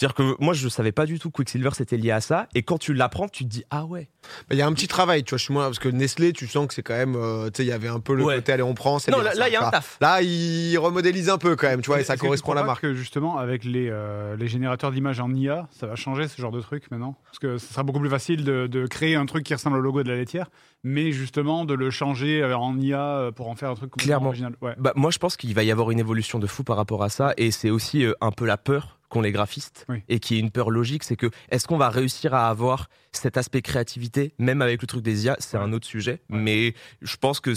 C'est-à-dire 0.00 0.14
que 0.14 0.34
moi, 0.42 0.54
je 0.54 0.66
savais 0.70 0.92
pas 0.92 1.04
du 1.04 1.18
tout 1.18 1.28
que 1.30 1.36
Quicksilver 1.36 1.68
c'était 1.74 1.98
lié 1.98 2.10
à 2.10 2.22
ça, 2.22 2.48
et 2.54 2.62
quand 2.62 2.78
tu 2.78 2.94
l'apprends, 2.94 3.28
tu 3.28 3.44
te 3.44 3.50
dis 3.50 3.64
ah 3.68 3.84
ouais. 3.84 4.08
Bah, 4.48 4.54
Il 4.54 4.56
y 4.56 4.62
a 4.62 4.66
un 4.66 4.72
petit 4.72 4.88
travail, 4.88 5.24
tu 5.24 5.30
vois, 5.32 5.38
chez 5.38 5.52
moi, 5.52 5.64
parce 5.64 5.78
que 5.78 5.90
Nestlé, 5.90 6.32
tu 6.32 6.46
sens 6.46 6.66
que 6.68 6.72
c'est 6.72 6.82
quand 6.82 6.96
même. 6.96 7.16
euh, 7.16 7.50
tu 7.50 7.58
sais, 7.58 7.64
il 7.64 7.68
y 7.68 7.72
avait 7.72 7.88
un 7.88 8.00
peu 8.00 8.14
le 8.14 8.24
Ouais. 8.24 8.36
côté, 8.36 8.52
allez, 8.52 8.62
on 8.62 8.72
prend, 8.72 8.98
c'est 8.98 9.10
Non, 9.10 9.20
bien, 9.20 9.34
là, 9.34 9.48
il 9.48 9.52
y 9.52 9.56
a 9.56 9.66
un 9.66 9.70
taf. 9.70 9.98
Là, 10.00 10.22
il 10.22 10.74
remodélise 10.78 11.28
un 11.28 11.36
peu 11.36 11.54
quand 11.54 11.66
même, 11.66 11.82
tu 11.82 11.88
vois, 11.88 12.00
et 12.00 12.04
ça 12.04 12.16
correspond 12.16 12.52
à 12.52 12.54
la 12.54 12.62
marque. 12.62 12.80
que 12.80 12.94
justement, 12.94 13.36
avec 13.36 13.62
les, 13.62 13.88
euh, 13.90 14.36
les 14.36 14.48
générateurs 14.48 14.90
d'images 14.90 15.20
en 15.20 15.34
IA, 15.34 15.68
ça 15.70 15.86
va 15.86 15.96
changer 15.96 16.28
ce 16.28 16.40
genre 16.40 16.50
de 16.52 16.62
truc 16.62 16.90
maintenant? 16.90 17.16
Parce 17.26 17.38
que 17.38 17.58
ce 17.58 17.66
sera 17.70 17.82
beaucoup 17.82 18.00
plus 18.00 18.08
facile 18.08 18.42
de, 18.42 18.66
de 18.68 18.86
créer 18.86 19.16
un 19.16 19.26
truc 19.26 19.44
qui 19.44 19.52
ressemble 19.52 19.76
au 19.76 19.80
logo 19.82 20.02
de 20.02 20.08
la 20.08 20.16
laitière, 20.16 20.48
mais 20.82 21.12
justement 21.12 21.66
de 21.66 21.74
le 21.74 21.90
changer 21.90 22.40
euh, 22.42 22.56
en 22.56 22.78
IA 22.80 23.32
pour 23.36 23.48
en 23.48 23.54
faire 23.54 23.68
un 23.68 23.74
truc 23.74 23.90
complètement 23.90 24.06
Clairement. 24.08 24.28
original. 24.28 24.54
Ouais. 24.62 24.74
Bah, 24.78 24.94
moi, 24.96 25.10
je 25.10 25.18
pense 25.18 25.36
qu'il 25.36 25.52
va 25.54 25.62
y 25.62 25.70
avoir 25.70 25.90
une 25.90 25.98
évolution 25.98 26.38
de 26.38 26.46
fou 26.46 26.64
par 26.64 26.78
rapport 26.78 27.02
à 27.02 27.10
ça, 27.10 27.34
et 27.36 27.50
c'est 27.50 27.68
aussi 27.68 28.02
euh, 28.06 28.14
un 28.22 28.30
peu 28.30 28.46
la 28.46 28.56
peur 28.56 28.96
qu'ont 29.10 29.20
les 29.20 29.32
graphistes, 29.32 29.84
Oui. 29.90 30.02
et 30.08 30.18
qui 30.20 30.36
est 30.36 30.38
une 30.38 30.50
peur 30.50 30.70
logique, 30.70 31.04
c'est 31.04 31.16
que 31.16 31.26
est-ce 31.50 31.66
qu'on 31.66 31.76
va 31.76 31.90
réussir 31.90 32.32
à 32.32 32.48
avoir 32.48 32.88
cet 33.12 33.36
aspect 33.36 33.60
créativité, 33.60 34.32
même 34.38 34.62
avec 34.62 34.80
le 34.80 34.86
truc 34.86 35.02
des 35.02 35.26
IA, 35.26 35.36
c'est 35.40 35.58
Ouais. 35.58 35.64
un 35.64 35.72
autre 35.74 35.86
sujet, 35.86 36.22
Ouais. 36.30 36.38
mais 36.38 36.74
je 37.02 37.16
pense 37.18 37.40
que 37.40 37.52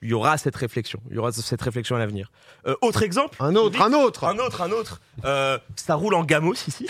il 0.00 0.10
y 0.10 0.12
aura 0.12 0.38
cette 0.38 0.54
réflexion, 0.54 1.00
il 1.10 1.16
y 1.16 1.18
aura 1.18 1.32
cette 1.32 1.60
réflexion 1.60 1.96
à 1.96 1.98
l'avenir. 1.98 2.30
Euh, 2.68 2.76
autre 2.82 3.02
exemple, 3.02 3.36
Un 3.40 3.56
autre, 3.56 3.82
un 3.82 3.92
autre 3.92 4.24
un 4.24 4.38
autre, 4.38 4.60
un 4.62 4.70
autre. 4.70 5.00
Euh, 5.24 5.58
ça 5.74 5.96
roule 5.96 6.14
en 6.14 6.22
gamos 6.22 6.54
ici. 6.54 6.86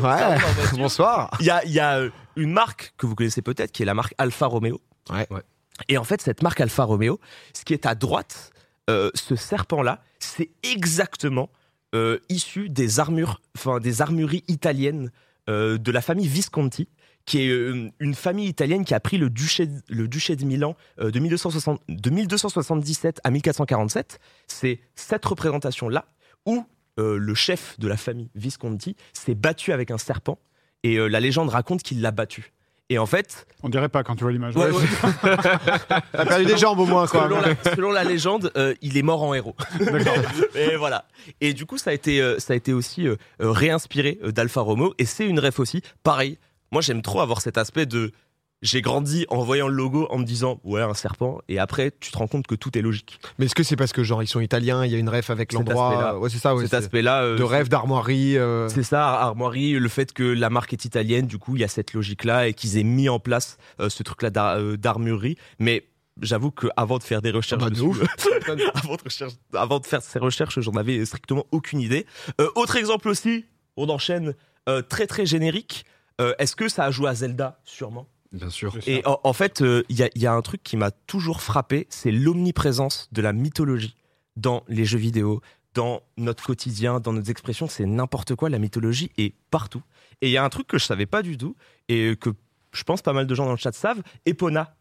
Ouais, 0.00 0.38
bonsoir 0.78 1.30
Il 1.40 1.46
y 1.46 1.50
a, 1.50 1.62
il 1.66 1.72
y 1.72 1.78
a 1.80 1.98
euh, 1.98 2.10
une 2.36 2.52
marque 2.52 2.94
que 2.96 3.06
vous 3.06 3.14
connaissez 3.14 3.42
peut-être, 3.42 3.70
qui 3.72 3.82
est 3.82 3.86
la 3.86 3.92
marque 3.92 4.14
Alfa 4.16 4.46
Romeo. 4.46 4.80
Ouais. 5.10 5.26
Ouais. 5.30 5.42
Et 5.88 5.98
en 5.98 6.04
fait, 6.04 6.22
cette 6.22 6.42
marque 6.42 6.60
Alfa 6.62 6.84
Romeo, 6.84 7.20
ce 7.52 7.64
qui 7.66 7.74
est 7.74 7.84
à 7.84 7.94
droite, 7.94 8.50
euh, 8.88 9.10
ce 9.14 9.36
serpent-là, 9.36 10.00
c'est 10.18 10.48
exactement 10.62 11.50
euh, 11.94 12.18
issu 12.28 12.68
des 12.68 13.00
armures, 13.00 13.40
enfin 13.56 13.80
des 13.80 14.02
armureries 14.02 14.44
italiennes 14.46 15.10
euh, 15.48 15.78
de 15.78 15.90
la 15.90 16.02
famille 16.02 16.26
Visconti, 16.26 16.88
qui 17.24 17.40
est 17.42 17.48
euh, 17.48 17.90
une 17.98 18.14
famille 18.14 18.46
italienne 18.46 18.84
qui 18.84 18.92
a 18.92 19.00
pris 19.00 19.16
le 19.16 19.30
duché, 19.30 19.68
le 19.88 20.06
duché 20.06 20.36
de 20.36 20.44
Milan 20.44 20.76
de, 20.98 21.18
1260 21.18 21.80
de 21.88 22.10
1277 22.10 23.20
à 23.24 23.30
1447. 23.30 24.20
C'est 24.46 24.80
cette 24.96 25.24
représentation-là 25.24 26.06
où 26.46 26.64
le 27.00 27.34
chef 27.34 27.78
de 27.78 27.86
la 27.86 27.96
famille 27.96 28.28
Visconti 28.34 28.96
s'est 29.12 29.36
battu 29.36 29.72
avec 29.72 29.92
un 29.92 29.98
serpent 29.98 30.40
et 30.82 30.96
la 30.96 31.20
légende 31.20 31.48
raconte 31.48 31.84
qu'il 31.84 32.00
l'a 32.00 32.10
battu. 32.10 32.52
Et 32.90 32.98
en 32.98 33.04
fait, 33.06 33.46
On 33.62 33.68
dirait 33.68 33.90
pas 33.90 34.02
quand 34.02 34.16
tu 34.16 34.24
vois 34.24 34.32
l'image. 34.32 34.56
Ouais, 34.56 34.70
ouais. 34.70 34.84
T'as 35.22 36.24
perdu 36.24 36.46
des 36.46 36.56
jambes 36.56 36.78
au 36.78 36.86
moins, 36.86 37.06
quoi. 37.06 37.24
selon, 37.24 37.40
la, 37.40 37.74
selon 37.74 37.90
la 37.90 38.04
légende, 38.04 38.50
euh, 38.56 38.74
il 38.80 38.96
est 38.96 39.02
mort 39.02 39.22
en 39.22 39.34
héros. 39.34 39.54
et 40.54 40.76
voilà. 40.76 41.04
Et 41.42 41.52
du 41.52 41.66
coup, 41.66 41.76
ça 41.76 41.90
a 41.90 41.92
été, 41.92 42.22
euh, 42.22 42.38
ça 42.38 42.54
a 42.54 42.56
été 42.56 42.72
aussi 42.72 43.06
euh, 43.06 43.16
réinspiré 43.40 44.18
euh, 44.22 44.32
d'Alfa 44.32 44.62
Romeo. 44.62 44.94
Et 44.98 45.04
c'est 45.04 45.26
une 45.26 45.38
ref 45.38 45.58
aussi. 45.60 45.82
Pareil, 46.02 46.38
moi 46.72 46.80
j'aime 46.80 47.02
trop 47.02 47.20
avoir 47.20 47.42
cet 47.42 47.58
aspect 47.58 47.84
de. 47.84 48.12
J'ai 48.60 48.82
grandi 48.82 49.24
en 49.28 49.44
voyant 49.44 49.68
le 49.68 49.74
logo 49.74 50.08
en 50.10 50.18
me 50.18 50.24
disant 50.24 50.58
ouais 50.64 50.82
un 50.82 50.92
serpent 50.94 51.38
et 51.48 51.60
après 51.60 51.92
tu 52.00 52.10
te 52.10 52.18
rends 52.18 52.26
compte 52.26 52.46
que 52.48 52.56
tout 52.56 52.76
est 52.76 52.82
logique. 52.82 53.20
Mais 53.38 53.44
est-ce 53.46 53.54
que 53.54 53.62
c'est 53.62 53.76
parce 53.76 53.92
que, 53.92 54.02
genre, 54.02 54.20
ils 54.22 54.26
sont 54.26 54.40
italiens, 54.40 54.84
il 54.84 54.90
y 54.90 54.96
a 54.96 54.98
une 54.98 55.08
ref 55.08 55.30
avec 55.30 55.52
l'endroit 55.52 55.90
aspect-là. 55.90 56.18
Ouais, 56.18 56.28
c'est 56.28 56.38
ça, 56.38 56.56
ouais. 56.56 56.64
Cet 56.64 56.74
aspect-là 56.74 57.22
euh, 57.22 57.36
De 57.36 57.44
rêve 57.44 57.68
d'armoirie. 57.68 58.36
euh, 58.36 58.68
C'est 58.68 58.82
ça, 58.82 59.08
armoirie, 59.20 59.72
le 59.74 59.88
fait 59.88 60.12
que 60.12 60.24
la 60.24 60.50
marque 60.50 60.72
est 60.72 60.84
italienne, 60.84 61.26
du 61.28 61.38
coup, 61.38 61.54
il 61.54 61.60
y 61.60 61.64
a 61.64 61.68
cette 61.68 61.92
logique-là 61.92 62.48
et 62.48 62.54
qu'ils 62.54 62.78
aient 62.78 62.82
mis 62.82 63.08
en 63.08 63.20
place 63.20 63.58
euh, 63.80 63.88
ce 63.88 64.02
truc-là 64.02 64.30
d'ar- 64.30 64.56
euh, 64.58 64.76
d'armurerie. 64.76 65.36
Mais 65.60 65.86
j'avoue 66.20 66.50
qu'avant 66.50 66.98
de 66.98 67.04
faire 67.04 67.22
des 67.22 67.30
recherches, 67.30 67.62
Ah 67.62 67.66
bah, 67.66 67.70
de 67.70 67.76
dessus, 67.76 68.02
avant, 68.74 68.96
de 68.96 69.02
recherche- 69.04 69.34
avant 69.54 69.78
de 69.78 69.86
faire 69.86 70.02
ces 70.02 70.18
recherches, 70.18 70.58
j'en 70.58 70.72
avais 70.72 71.04
strictement 71.04 71.46
aucune 71.52 71.78
idée. 71.80 72.06
Euh, 72.40 72.48
autre 72.56 72.74
exemple 72.74 73.08
aussi, 73.08 73.44
on 73.76 73.88
enchaîne, 73.88 74.34
euh, 74.68 74.82
très 74.82 75.06
très 75.06 75.26
générique. 75.26 75.84
Euh, 76.20 76.34
Est-ce 76.40 76.56
que 76.56 76.68
ça 76.68 76.82
a 76.86 76.90
joué 76.90 77.08
à 77.08 77.14
Zelda? 77.14 77.60
Sûrement. 77.64 78.08
Bien 78.32 78.50
sûr. 78.50 78.76
Et 78.86 79.02
en, 79.06 79.20
en 79.24 79.32
fait, 79.32 79.62
euh, 79.62 79.82
il 79.88 79.98
y, 79.98 80.02
a, 80.02 80.10
il 80.14 80.22
y 80.22 80.26
a 80.26 80.32
un 80.32 80.42
truc 80.42 80.62
qui 80.62 80.76
m'a 80.76 80.90
toujours 80.90 81.40
frappé, 81.40 81.86
c'est 81.88 82.10
l'omniprésence 82.10 83.08
de 83.12 83.22
la 83.22 83.32
mythologie 83.32 83.96
dans 84.36 84.64
les 84.68 84.84
jeux 84.84 84.98
vidéo, 84.98 85.40
dans 85.74 86.02
notre 86.16 86.44
quotidien, 86.44 87.00
dans 87.00 87.12
nos 87.12 87.22
expressions. 87.22 87.68
C'est 87.68 87.86
n'importe 87.86 88.34
quoi, 88.34 88.48
la 88.48 88.58
mythologie 88.58 89.10
est 89.16 89.34
partout. 89.50 89.82
Et 90.20 90.28
il 90.28 90.32
y 90.32 90.36
a 90.36 90.44
un 90.44 90.48
truc 90.48 90.66
que 90.66 90.78
je 90.78 90.84
savais 90.84 91.06
pas 91.06 91.22
du 91.22 91.36
tout, 91.36 91.56
et 91.88 92.16
que 92.16 92.30
je 92.72 92.82
pense 92.82 93.02
pas 93.02 93.12
mal 93.12 93.26
de 93.26 93.34
gens 93.34 93.46
dans 93.46 93.52
le 93.52 93.56
chat 93.56 93.72
savent, 93.72 94.02
Epona, 94.26 94.76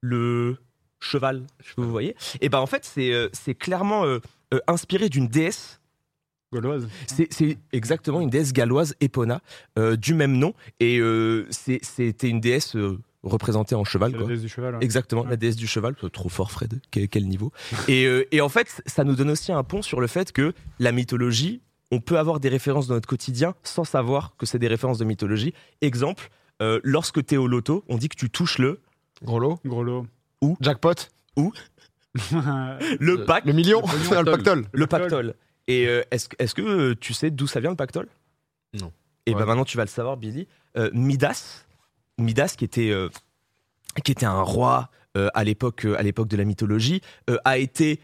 le 0.00 0.58
cheval 1.00 1.46
que 1.60 1.80
vous 1.80 1.90
voyez. 1.90 2.16
Et 2.40 2.48
ben 2.48 2.58
en 2.58 2.66
fait, 2.66 2.84
c'est 2.84 3.12
euh, 3.12 3.28
c'est 3.32 3.54
clairement 3.54 4.04
euh, 4.04 4.18
euh, 4.52 4.60
inspiré 4.66 5.08
d'une 5.08 5.28
déesse 5.28 5.77
Gauloise. 6.52 6.88
c'est 7.06 7.28
c'est 7.32 7.58
exactement 7.72 8.20
une 8.20 8.30
déesse 8.30 8.52
galloise, 8.52 8.94
Epona, 9.00 9.40
euh, 9.78 9.96
du 9.96 10.14
même 10.14 10.32
nom. 10.38 10.54
Et 10.80 10.98
euh, 10.98 11.46
c'est- 11.50 11.84
c'était 11.84 12.28
une 12.28 12.40
déesse 12.40 12.74
euh, 12.76 12.98
représentée 13.22 13.74
en 13.74 13.84
cheval. 13.84 14.12
C'est 14.12 14.16
la 14.16 14.22
Quoi. 14.22 14.28
déesse 14.32 14.40
du 14.42 14.48
cheval. 14.48 14.74
ouais. 14.76 14.84
Exactement, 14.84 15.22
Ouais. 15.22 15.30
la 15.30 15.36
déesse 15.36 15.56
du 15.56 15.66
cheval. 15.66 15.94
Trop 16.12 16.28
fort, 16.28 16.50
Fred. 16.50 16.80
Quel, 16.90 17.08
quel 17.08 17.26
niveau. 17.28 17.52
et, 17.88 18.06
euh, 18.06 18.24
et 18.32 18.40
en 18.40 18.48
fait, 18.48 18.80
ça 18.86 19.04
nous 19.04 19.14
donne 19.14 19.30
aussi 19.30 19.52
un 19.52 19.62
pont 19.62 19.82
sur 19.82 20.00
le 20.00 20.06
fait 20.06 20.32
que 20.32 20.54
la 20.78 20.92
mythologie, 20.92 21.60
on 21.90 22.00
peut 22.00 22.18
avoir 22.18 22.40
des 22.40 22.48
références 22.48 22.86
dans 22.86 22.94
notre 22.94 23.08
quotidien 23.08 23.54
sans 23.62 23.84
savoir 23.84 24.34
que 24.38 24.46
c'est 24.46 24.58
des 24.58 24.68
références 24.68 24.98
de 24.98 25.04
mythologie. 25.04 25.52
Exemple, 25.82 26.30
euh, 26.62 26.80
lorsque 26.82 27.24
tu 27.26 27.34
es 27.34 27.38
au 27.38 27.46
loto, 27.46 27.84
on 27.88 27.96
dit 27.98 28.08
que 28.08 28.16
tu 28.16 28.30
touches 28.30 28.58
le, 28.58 28.80
Gros 29.22 29.38
lot. 29.40 29.58
Gros 29.66 29.82
lot. 29.82 30.06
Jackpot. 30.60 30.94
le 31.36 31.50
Le- 33.00 33.24
pack, 33.24 33.44
Le 33.44 33.52
million. 33.52 33.80
Le 33.82 33.86
le 33.86 34.08
pactole. 34.08 34.24
pactole. 34.32 34.64
le 34.72 34.86
pactole. 34.86 35.34
Et 35.68 35.86
euh, 35.86 36.02
est-ce 36.10 36.28
est-ce 36.40 36.54
que 36.54 36.62
euh, 36.62 36.94
tu 36.98 37.14
sais 37.14 37.30
d'où 37.30 37.46
ça 37.46 37.60
vient 37.60 37.70
le 37.70 37.76
pactole? 37.76 38.08
Non. 38.74 38.92
Et 39.26 39.32
Ouais. 39.32 39.38
ben 39.38 39.46
maintenant 39.46 39.64
tu 39.64 39.76
vas 39.76 39.84
le 39.84 39.88
savoir, 39.90 40.16
Billy. 40.16 40.48
Euh, 40.76 40.90
Midas, 40.92 41.64
Midas 42.18 42.54
qui 42.58 42.64
était 42.64 42.92
qui 44.04 44.10
était 44.12 44.26
un 44.26 44.42
roi 44.42 44.90
à 45.34 45.42
l'époque 45.44 45.84
de 45.86 46.36
la 46.36 46.44
mythologie, 46.44 47.00
a 47.44 47.58
été 47.58 48.00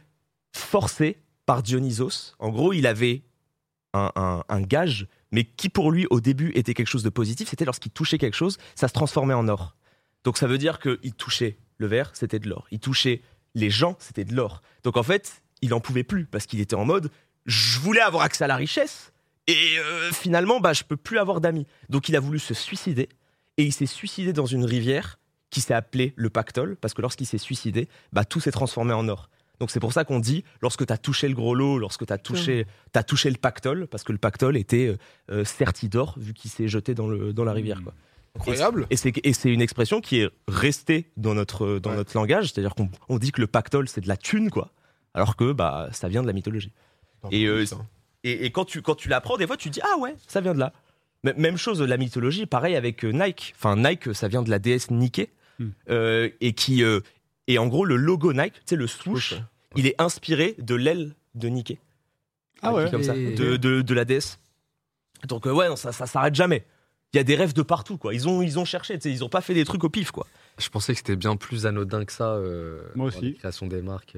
forcé 0.52 1.18
par 1.46 1.62
Dionysos. 1.62 2.34
En 2.38 2.48
gros, 2.50 2.72
il 2.72 2.86
avait 2.86 3.22
un, 3.92 4.10
un- 4.16 4.42
un 4.48 4.60
gage, 4.62 5.06
mais 5.30 5.44
qui 5.44 5.68
pour 5.68 5.92
lui 5.92 6.06
au 6.10 6.20
début 6.20 6.50
était 6.56 6.74
quelque 6.74 6.88
chose 6.88 7.02
de 7.04 7.10
positif. 7.10 7.48
C'était 7.50 7.64
lorsqu'il 7.64 7.92
touchait 7.92 8.18
quelque 8.18 8.34
chose, 8.34 8.58
ça 8.74 8.88
se 8.88 8.92
transformait 8.92 9.34
en 9.34 9.46
or. 9.48 9.76
Donc 10.24 10.38
ça 10.38 10.46
veut 10.48 10.58
dire 10.58 10.80
qu'il 10.80 11.12
touchait 11.14 11.56
le 11.78 11.86
verre, 11.86 12.10
c'était 12.14 12.38
de 12.40 12.48
l'or. 12.48 12.66
Il 12.72 12.80
touchait 12.80 13.22
les 13.54 13.70
gens, 13.70 13.96
c'était 14.00 14.24
de 14.24 14.34
l'or. 14.34 14.62
Donc 14.82 14.96
en 14.96 15.02
fait, 15.04 15.42
il 15.60 15.72
en 15.74 15.80
pouvait 15.80 16.02
plus 16.04 16.24
parce 16.26 16.46
qu'il 16.46 16.60
était 16.60 16.74
en 16.76 16.84
mode 16.84 17.10
je 17.46 17.78
voulais 17.80 18.00
avoir 18.00 18.22
accès 18.22 18.44
à 18.44 18.46
la 18.46 18.56
richesse 18.56 19.12
et 19.46 19.78
euh, 19.78 20.10
finalement 20.12 20.60
bah 20.60 20.72
je 20.72 20.84
peux 20.84 20.96
plus 20.96 21.18
avoir 21.18 21.40
d'amis. 21.40 21.66
Donc 21.88 22.08
il 22.08 22.16
a 22.16 22.20
voulu 22.20 22.38
se 22.38 22.54
suicider 22.54 23.08
et 23.56 23.64
il 23.64 23.72
s'est 23.72 23.86
suicidé 23.86 24.32
dans 24.32 24.46
une 24.46 24.64
rivière 24.64 25.18
qui 25.50 25.60
s'est 25.60 25.74
appelée 25.74 26.12
le 26.16 26.30
Pactole 26.30 26.76
parce 26.76 26.94
que 26.94 27.02
lorsqu'il 27.02 27.26
s'est 27.26 27.38
suicidé, 27.38 27.88
bah 28.12 28.24
tout 28.24 28.40
s'est 28.40 28.50
transformé 28.50 28.92
en 28.92 29.08
or. 29.08 29.28
Donc 29.60 29.70
c'est 29.70 29.78
pour 29.78 29.92
ça 29.92 30.04
qu'on 30.04 30.18
dit 30.18 30.42
lorsque 30.62 30.84
tu 30.84 30.92
as 30.92 30.98
touché 30.98 31.28
le 31.28 31.34
gros 31.34 31.54
lot, 31.54 31.78
lorsque 31.78 32.04
tu 32.06 32.12
as 32.12 32.18
touché 32.18 32.66
t'as 32.92 33.02
touché 33.04 33.30
le 33.30 33.36
pactole 33.36 33.86
parce 33.86 34.02
que 34.02 34.10
le 34.12 34.18
pactole 34.18 34.56
était 34.56 34.86
euh, 34.88 34.96
euh, 35.30 35.44
serti 35.44 35.88
d'or 35.88 36.14
vu 36.16 36.32
qu'il 36.34 36.50
s'est 36.50 36.66
jeté 36.66 36.94
dans 36.94 37.06
le 37.06 37.32
dans 37.32 37.44
la 37.44 37.52
rivière 37.52 37.82
quoi. 37.82 37.94
Incroyable. 38.36 38.88
Et 38.90 38.96
c'est 38.96 39.48
une 39.52 39.60
expression 39.62 40.00
qui 40.00 40.20
est 40.22 40.30
restée 40.48 41.12
dans 41.16 41.34
notre 41.34 41.78
dans 41.78 41.90
Ouais. 41.90 41.96
notre 41.96 42.16
langage, 42.16 42.50
c'est-à-dire 42.50 42.74
qu'on 42.74 42.88
on 43.08 43.18
dit 43.18 43.30
que 43.30 43.40
le 43.40 43.46
pactole 43.46 43.88
c'est 43.88 44.00
de 44.00 44.08
la 44.08 44.16
thune 44.16 44.50
quoi, 44.50 44.72
alors 45.14 45.36
que 45.36 45.52
bah 45.52 45.88
ça 45.92 46.08
vient 46.08 46.22
de 46.22 46.26
la 46.26 46.32
mythologie. 46.32 46.72
Et, 47.32 47.44
euh, 47.46 47.64
Et, 48.22 48.46
et 48.46 48.50
quand 48.50 48.64
tu 48.64 48.80
quand 48.82 48.94
tu 48.94 49.08
l'apprends, 49.08 49.36
des 49.36 49.46
fois 49.46 49.56
tu 49.56 49.68
te 49.68 49.74
dis 49.74 49.80
ah 49.82 49.98
ouais, 49.98 50.14
ça 50.28 50.40
vient 50.40 50.54
de 50.54 50.58
là. 50.58 50.72
M- 51.24 51.34
Même 51.36 51.56
chose 51.56 51.80
la 51.82 51.96
mythologie, 51.96 52.46
pareil 52.46 52.74
avec 52.76 53.04
euh, 53.04 53.10
Nike. 53.12 53.54
Enfin 53.56 53.76
Nike, 53.76 54.14
ça 54.14 54.28
vient 54.28 54.42
de 54.42 54.50
la 54.50 54.58
déesse 54.58 54.90
Nike, 54.90 55.28
Hmm. 55.60 55.68
euh, 55.88 56.28
et 56.40 56.52
qui 56.52 56.82
euh, 56.82 56.98
et 57.46 57.58
en 57.58 57.68
gros 57.68 57.84
le 57.84 57.94
logo 57.96 58.32
Nike, 58.32 58.54
tu 58.54 58.60
sais 58.66 58.76
le 58.76 58.86
swoosh, 58.88 59.34
il 59.76 59.86
est 59.86 59.94
inspiré 60.00 60.56
de 60.58 60.74
l'aile 60.74 61.14
de 61.36 61.48
Nike, 61.48 61.78
Ah 62.62 62.74
ouais. 62.74 62.90
comme 62.90 63.04
ça, 63.04 63.14
de, 63.14 63.56
de, 63.56 63.80
de 63.82 63.94
la 63.94 64.04
déesse. 64.04 64.38
Donc 65.28 65.46
euh, 65.46 65.52
ouais, 65.52 65.68
non, 65.68 65.76
ça 65.76 65.92
ça 65.92 66.06
s'arrête 66.06 66.34
jamais. 66.34 66.64
Il 67.12 67.18
y 67.18 67.20
a 67.20 67.24
des 67.24 67.36
rêves 67.36 67.52
de 67.52 67.62
partout 67.62 67.96
quoi. 67.98 68.12
Ils 68.14 68.26
ont 68.28 68.42
ils 68.42 68.58
ont 68.58 68.64
cherché, 68.64 68.98
ils 69.04 69.22
ont 69.22 69.28
pas 69.28 69.40
fait 69.42 69.54
des 69.54 69.64
trucs 69.64 69.84
au 69.84 69.88
pif 69.90 70.10
quoi. 70.10 70.26
Je 70.58 70.68
pensais 70.70 70.92
que 70.92 70.98
c'était 70.98 71.14
bien 71.16 71.36
plus 71.36 71.66
anodin 71.66 72.04
que 72.04 72.12
ça. 72.12 72.32
euh, 72.34 72.82
Moi 72.96 73.06
aussi. 73.06 73.32
La 73.32 73.38
création 73.38 73.66
des 73.68 73.80
marques. 73.82 74.16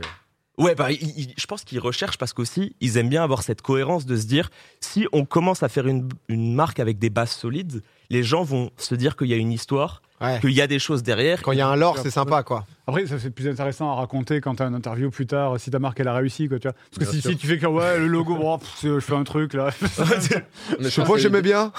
Ouais, 0.58 0.74
bah, 0.74 0.88
je 0.90 1.46
pense 1.46 1.64
qu'ils 1.64 1.80
recherchent 1.80 2.16
parce 2.18 2.32
qu'aussi, 2.32 2.74
ils 2.80 2.96
aiment 2.96 3.10
bien 3.10 3.22
avoir 3.22 3.42
cette 3.42 3.60
cohérence 3.60 4.06
de 4.06 4.16
se 4.16 4.24
dire, 4.26 4.48
si 4.80 5.06
on 5.12 5.24
commence 5.26 5.62
à 5.62 5.68
faire 5.68 5.86
une, 5.86 6.08
une 6.28 6.54
marque 6.54 6.80
avec 6.80 6.98
des 6.98 7.10
bases 7.10 7.32
solides, 7.32 7.82
les 8.08 8.22
gens 8.22 8.42
vont 8.42 8.70
se 8.78 8.94
dire 8.94 9.16
qu'il 9.16 9.26
y 9.28 9.34
a 9.34 9.36
une 9.36 9.52
histoire, 9.52 10.00
Ouais. 10.18 10.38
qu'il 10.40 10.52
y 10.52 10.62
a 10.62 10.66
des 10.66 10.78
choses 10.78 11.02
derrière. 11.02 11.42
Quand 11.42 11.52
il 11.52 11.58
y 11.58 11.60
a 11.60 11.68
un 11.68 11.76
lore, 11.76 11.98
c'est 11.98 12.10
sympa, 12.10 12.42
quoi. 12.42 12.64
Après, 12.88 13.04
ça 13.06 13.18
c'est 13.18 13.30
plus 13.30 13.48
intéressant 13.48 13.90
à 13.90 13.96
raconter 13.96 14.40
quand 14.40 14.54
t'as 14.54 14.68
une 14.68 14.74
interview 14.76 15.10
plus 15.10 15.26
tard, 15.26 15.58
si 15.58 15.72
ta 15.72 15.80
marque 15.80 15.98
elle 15.98 16.06
a 16.06 16.14
réussi, 16.14 16.48
quoi, 16.48 16.60
tu 16.60 16.68
vois. 16.68 16.76
Parce 16.96 17.10
que 17.10 17.20
si, 17.20 17.36
tu 17.36 17.46
fais 17.48 17.58
que 17.58 17.66
ouais, 17.66 17.98
le 17.98 18.06
logo, 18.06 18.36
bon, 18.36 18.58
pff, 18.58 18.78
je 18.82 19.00
fais 19.00 19.14
un 19.14 19.24
truc 19.24 19.54
là. 19.54 19.70
Je 20.78 20.88
sais 20.88 21.02
pas, 21.02 21.16
j'aimais 21.16 21.42
bien. 21.42 21.72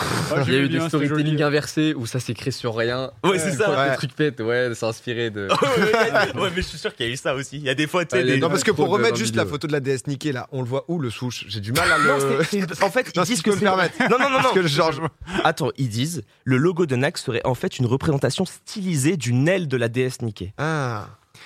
Il 0.48 0.54
y 0.54 0.58
a 0.58 0.60
eu 0.60 0.68
des 0.70 0.82
storytelling 0.82 1.42
inversés 1.42 1.94
où 1.96 2.06
ça 2.06 2.20
s'écrit 2.20 2.52
sur 2.52 2.76
rien. 2.76 3.12
Ouais, 3.24 3.40
c'est 3.40 3.54
ça. 3.54 3.70
Ouais. 3.70 3.92
Le 3.92 3.96
truc 3.96 4.14
pète, 4.16 4.42
ouais, 4.42 4.72
c'est 4.74 4.86
inspiré 4.86 5.30
de. 5.30 5.48
ouais, 6.40 6.50
mais 6.54 6.62
je 6.62 6.68
suis 6.68 6.78
sûr 6.78 6.94
qu'il 6.94 7.06
y 7.06 7.10
a 7.10 7.14
eu 7.14 7.16
ça 7.18 7.36
aussi. 7.36 7.56
Il 7.56 7.64
y 7.64 7.70
a 7.70 7.76
des 7.76 7.88
fois, 7.88 8.04
tu 8.04 8.22
des- 8.22 8.38
Non, 8.38 8.50
parce 8.50 8.66
que 8.66 8.72
pour 8.72 8.90
remettre 8.90 9.16
juste 9.16 9.36
la 9.38 9.46
photo 9.46 9.68
de 9.68 9.72
la 9.72 9.80
déesse 9.80 10.08
Niké, 10.08 10.34
là, 10.34 10.48
on 10.52 10.62
le 10.62 10.68
voit 10.68 10.84
où 10.90 11.00
le 11.00 11.10
souche? 11.10 11.46
J'ai 11.48 11.62
du 11.62 11.72
mal 11.72 11.90
à 11.90 11.98
le. 12.00 12.84
en 12.84 12.90
fait, 12.90 13.12
ils 13.16 13.22
disent 13.22 13.38
je 13.38 13.44
que. 13.44 13.64
Non, 13.64 14.18
non, 14.20 14.30
non, 14.30 14.42
non. 14.42 15.08
Attends, 15.46 15.72
ils 15.78 15.90
disent 15.90 16.24
le 16.44 16.58
logo 16.58 16.86
de 16.86 16.98
Nike 16.98 17.18
serait 17.18 17.42
en 17.46 17.56
fait 17.56 17.80
une 17.80 17.86
représentation 17.86 18.46
stylisée 18.46 19.16
d'une 19.16 19.48
aile 19.48 19.70
de 19.70 19.78
la 19.78 19.88
déesse 19.88 20.22
Nike. 20.22 20.52
Ah. 20.58 20.97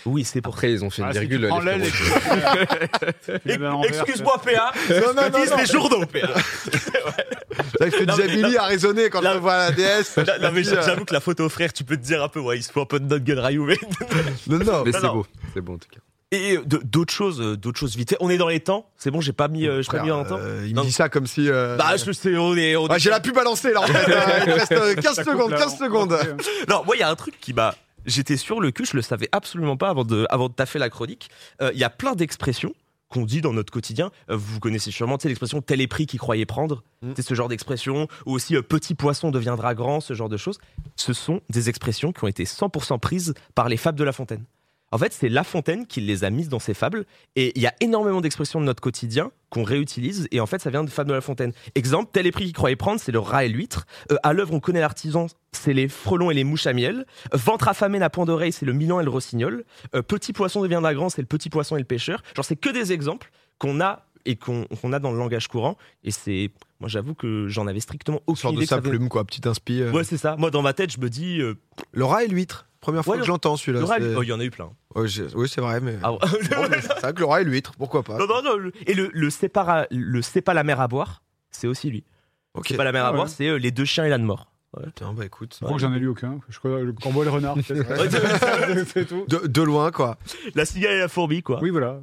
Oui, 0.06 0.24
c'est 0.24 0.42
pour 0.42 0.54
Après, 0.54 0.72
ils 0.72 0.84
ont 0.84 0.90
fait 0.90 1.02
une 1.02 1.08
Ah, 1.10 1.12
virgule. 1.12 1.42
les 1.42 1.48
Excuse-moi, 3.88 4.42
PA. 4.44 4.72
Non, 4.90 5.14
non, 5.14 5.30
non, 5.32 5.58
les 5.58 5.66
journaux, 5.66 6.06
PA. 6.06 6.28
C'est 7.80 7.90
vrai 7.90 7.92
que 7.92 8.22
mais- 8.22 8.28
Billy 8.36 8.58
à 8.58 8.64
raisonner 8.64 9.10
quand 9.10 9.22
on 9.26 9.40
voit 9.40 9.58
la 9.58 9.72
déesse. 9.72 10.18
Non, 10.18 10.24
non, 10.42 10.52
mais 10.54 10.68
euh, 10.68 10.82
j'avoue 10.86 11.06
que 11.06 11.14
la 11.14 11.20
photo, 11.20 11.48
frère, 11.50 11.74
tu 11.74 11.84
peux 11.84 11.98
te 11.98 12.04
dire 12.04 12.24
un 12.24 12.30
peu, 12.30 12.40
ouais, 12.40 12.58
il 12.58 12.64
se 12.64 12.72
fout 12.72 12.84
un 12.84 12.86
peu 12.86 13.00
de 13.00 13.06
notre 13.06 13.24
gueule 13.26 13.40
Rayou, 13.40 13.66
mais 13.66 13.78
Non, 14.48 14.60
non. 14.60 14.84
Mais 14.86 14.92
c'est 14.92 15.02
beau. 15.02 15.26
C'est 15.54 15.62
beau 15.62 15.74
en 15.74 15.78
tout 15.78 15.90
cas. 15.92 16.00
Et 16.34 16.58
d'autres 16.66 17.14
choses, 17.14 17.42
euh, 17.42 17.58
d'autres 17.58 17.78
choses 17.78 17.98
vite 17.98 18.12
fait. 18.12 18.18
On 18.22 18.30
est 18.30 18.38
dans 18.38 18.48
les 18.48 18.62
temps. 18.62 18.90
C'est 18.98 19.12
bon, 19.12 19.20
j'ai 19.20 19.34
pas 19.34 19.50
mis, 19.50 19.68
euh, 19.68 19.82
j'ai 19.82 19.92
pas 19.92 20.02
mis 20.02 20.12
en 20.12 20.24
temps. 20.24 20.38
euh, 20.40 20.64
il 20.66 20.74
Non. 20.74 20.82
me 20.84 20.88
dit 20.88 20.94
ça 20.94 21.10
comme 21.10 21.28
si. 21.28 21.50
euh, 21.50 21.76
Bah, 21.76 21.98
je 21.98 22.10
sais, 22.14 22.38
on 22.38 22.56
est. 22.56 22.78
on 22.78 22.88
est- 22.88 22.92
Ouais, 22.92 23.00
j'ai 23.00 23.10
la 23.10 23.20
pub 23.20 23.38
à 23.38 23.44
lancer 23.44 23.74
là 23.74 23.82
en 23.82 23.88
fait. 23.88 24.10
Euh, 24.10 24.22
Il 24.44 24.48
me 24.50 24.54
reste 24.54 24.72
euh, 24.72 24.96
15 24.96 25.16
Ça 25.16 25.24
coupe, 25.26 25.34
secondes, 25.34 25.52
là, 25.52 25.58
15 25.58 25.74
on- 25.74 25.78
secondes. 25.84 26.18
on- 26.22 26.72
Non, 26.72 26.84
moi, 26.86 26.96
il 26.96 27.00
y 27.00 27.04
a 27.04 27.10
un 27.10 27.16
truc 27.16 27.34
qui 27.42 27.52
m'a. 27.54 27.76
J'étais 28.06 28.38
sur 28.38 28.60
le 28.60 28.72
cul, 28.72 28.86
je 28.86 28.96
le 28.96 29.02
savais 29.02 29.30
absolument 29.32 29.78
pas 29.78 29.90
avant 29.90 30.04
de, 30.04 30.26
avant 30.30 30.50
de 30.50 30.54
taffer 30.54 30.80
la 30.80 30.90
chronique. 30.90 31.30
Euh, 31.62 31.72
Il 31.74 31.80
y 31.80 31.84
a 31.84 31.90
plein 31.90 32.16
d'expressions 32.16 32.74
qu'on 33.10 33.26
dit 33.26 33.42
dans 33.42 33.54
notre 33.54 33.72
quotidien. 33.72 34.10
Euh, 34.30 34.36
vous 34.36 34.60
connaissez 34.60 34.90
sûrement, 34.90 35.18
l'expression 35.24 35.62
tel 35.62 35.82
est 35.82 35.88
pris 35.88 36.08
qui 36.08 36.18
croyait 36.18 36.46
prendre. 36.46 36.84
Mm. 37.02 37.12
C'est 37.16 37.22
ce 37.22 37.34
genre 37.36 37.50
d'expression. 37.50 38.08
Ou 38.26 38.34
aussi 38.34 38.56
euh, 38.56 38.62
petit 38.62 38.96
poisson 38.96 39.30
deviendra 39.30 39.76
grand, 39.76 40.00
ce 40.00 40.14
genre 40.14 40.30
de 40.30 40.38
choses. 40.38 40.60
Ce 40.96 41.14
sont 41.14 41.42
des 41.50 41.70
expressions 41.70 42.12
qui 42.12 42.24
ont 42.24 42.28
été 42.28 42.46
100% 42.46 43.00
prises 43.00 43.34
par 43.54 43.70
les 43.70 43.78
fables 43.78 44.00
de 44.00 44.04
La 44.04 44.14
Fontaine. 44.14 44.46
En 44.92 44.98
fait, 44.98 45.14
c'est 45.14 45.30
La 45.30 45.44
Fontaine 45.44 45.88
qui 45.88 46.02
les 46.02 46.24
a 46.24 46.30
mises 46.30 46.50
dans 46.50 46.60
ses 46.60 46.74
fables. 46.74 47.06
Et 47.36 47.54
il 47.56 47.62
y 47.62 47.68
a 47.68 47.74
énormément 47.80 48.20
d'expressions 48.22 48.60
de 48.60 48.66
notre 48.66 48.82
quotidien 48.82 49.32
qu'on 49.50 49.64
réutilise. 49.64 50.28
Et 50.32 50.40
en 50.42 50.46
fait, 50.46 50.60
ça 50.62 50.70
vient 50.70 50.84
de 50.84 50.90
fables 50.90 51.10
de 51.10 51.14
La 51.14 51.22
Fontaine. 51.22 51.54
Exemple, 51.76 52.10
tel 52.12 52.28
est 52.28 52.32
pris 52.32 52.46
qui 52.46 52.52
croyait 52.54 52.76
prendre, 52.76 53.00
c'est 53.00 53.12
le 53.12 53.20
rat 53.20 53.46
et 53.46 53.50
l'huître. 53.50 53.86
Euh, 54.12 54.18
à 54.24 54.34
l'œuvre, 54.34 54.54
on 54.54 54.60
connaît 54.60 54.80
l'artisan, 54.82 55.28
c'est 55.54 55.74
les 55.74 55.88
frelons 55.88 56.30
et 56.30 56.34
les 56.34 56.44
mouches 56.44 56.68
à 56.68 56.74
miel. 56.74 57.06
Ventre 57.34 57.68
affamé 57.70 58.00
n'a 58.00 58.10
point 58.10 58.26
d'oreille, 58.26 58.52
c'est 58.52 58.66
le 58.66 58.74
milan 58.74 59.00
et 59.00 59.04
le 59.04 59.10
rossignol. 59.10 59.64
Euh, 59.96 60.02
petit 60.02 60.34
poisson 60.34 60.62
deviendra 60.62 60.94
grand, 60.94 61.10
c'est 61.10 61.22
le 61.22 61.28
petit 61.28 61.50
poisson 61.50 61.76
et 61.78 61.80
le 61.80 61.86
pêcheur. 61.86 62.22
Genre, 62.36 62.44
c'est 62.46 62.56
que 62.58 62.70
des 62.70 62.92
exemples 62.92 63.32
qu'on 63.60 63.80
a 63.82 64.06
et 64.26 64.36
qu'on 64.36 64.66
a 64.94 65.00
dans 65.00 65.12
le 65.12 65.18
langage 65.18 65.48
courant. 65.48 65.78
Et 66.04 66.12
c'est. 66.12 66.52
Moi, 66.80 66.90
j'avoue 66.90 67.14
que 67.14 67.48
j'en 67.48 67.66
avais 67.68 67.80
strictement 67.80 68.18
Une 68.18 68.24
aucune 68.28 68.42
sorte 68.42 68.54
de 68.56 68.60
idée. 68.60 68.66
que 68.66 68.70
ça 68.70 68.76
sa 68.76 68.82
plume 68.82 69.08
quoi, 69.10 69.24
petite 69.24 69.48
inspi. 69.48 69.82
euh. 69.82 69.92
Ouais, 69.92 70.04
c'est 70.04 70.18
ça. 70.18 70.36
Moi, 70.38 70.52
dans 70.52 70.62
ma 70.62 70.74
tête, 70.74 70.92
je 70.92 71.00
me 71.00 71.10
dis. 71.10 71.40
Euh, 71.40 71.56
Le 71.94 72.04
rat 72.06 72.24
et 72.26 72.28
l'huître. 72.28 72.68
Première 72.82 73.04
fois 73.06 73.14
Ouais, 73.16 73.22
que 73.22 73.26
j'entends 73.28 73.56
celui-là. 73.58 73.86
oh, 74.18 74.24
il 74.24 74.30
y 74.30 74.34
en 74.34 74.40
a 74.40 74.44
eu 74.44 74.50
plein. 74.50 74.72
Ouais, 74.96 75.08
Oui, 75.36 75.48
c'est 75.50 75.62
vrai, 75.62 75.80
mais. 75.82 75.98
Ah 76.04 76.12
ouais. 76.14 76.20
Mais 76.70 76.82
c'est 76.82 77.00
vrai 77.00 77.14
que 77.14 77.20
le 77.20 77.26
rat 77.26 77.42
et 77.42 77.44
l'huître, 77.44 77.72
pourquoi 77.78 78.04
pas 78.04 78.18
non, 78.18 78.28
non, 78.28 78.42
non. 78.44 78.58
le- 78.58 78.72
Et 78.88 78.94
le, 78.94 79.10
le, 79.14 79.30
sépara, 79.30 79.86
le 79.92 80.22
c'est 80.22 80.42
pas 80.42 80.54
la 80.54 80.64
mer 80.64 80.80
à 80.82 80.88
boire, 80.88 81.22
c'est 81.52 81.68
aussi 81.68 81.90
lui. 81.90 82.04
Ok. 82.54 82.66
C'est 82.70 82.78
pas 82.78 82.84
la 82.84 82.92
mer 82.92 83.04
Ah 83.06 83.08
à 83.08 83.12
ouais. 83.12 83.18
boire, 83.18 83.30
c'est 83.30 83.48
euh, 83.48 83.56
les 83.58 83.72
deux 83.72 83.86
chiens 83.86 84.06
et 84.06 84.10
l'âne 84.10 84.24
mort. 84.24 84.48
Putain, 84.84 85.12
bah 85.14 85.26
écoute. 85.26 85.56
Je 85.60 85.66
crois 85.66 85.76
que 85.76 85.82
j'en 85.82 85.94
ai 85.94 86.00
lu 86.00 86.08
aucun. 86.08 86.40
Je 86.48 86.58
crois 86.60 86.80
le 86.80 86.94
corbeau 86.94 87.24
et 87.24 87.26
le 87.26 87.32
renard, 87.32 87.56
peut-être. 87.56 88.86
C'est 88.94 89.06
tout. 89.06 89.26
De, 89.28 89.46
de 89.48 89.62
loin 89.62 89.92
quoi. 89.92 90.18
La 90.56 90.66
cigale 90.66 90.94
et 90.94 91.00
la 91.00 91.08
fourmi, 91.10 91.42
quoi. 91.42 91.60
Oui, 91.62 91.70
voilà. 91.72 92.00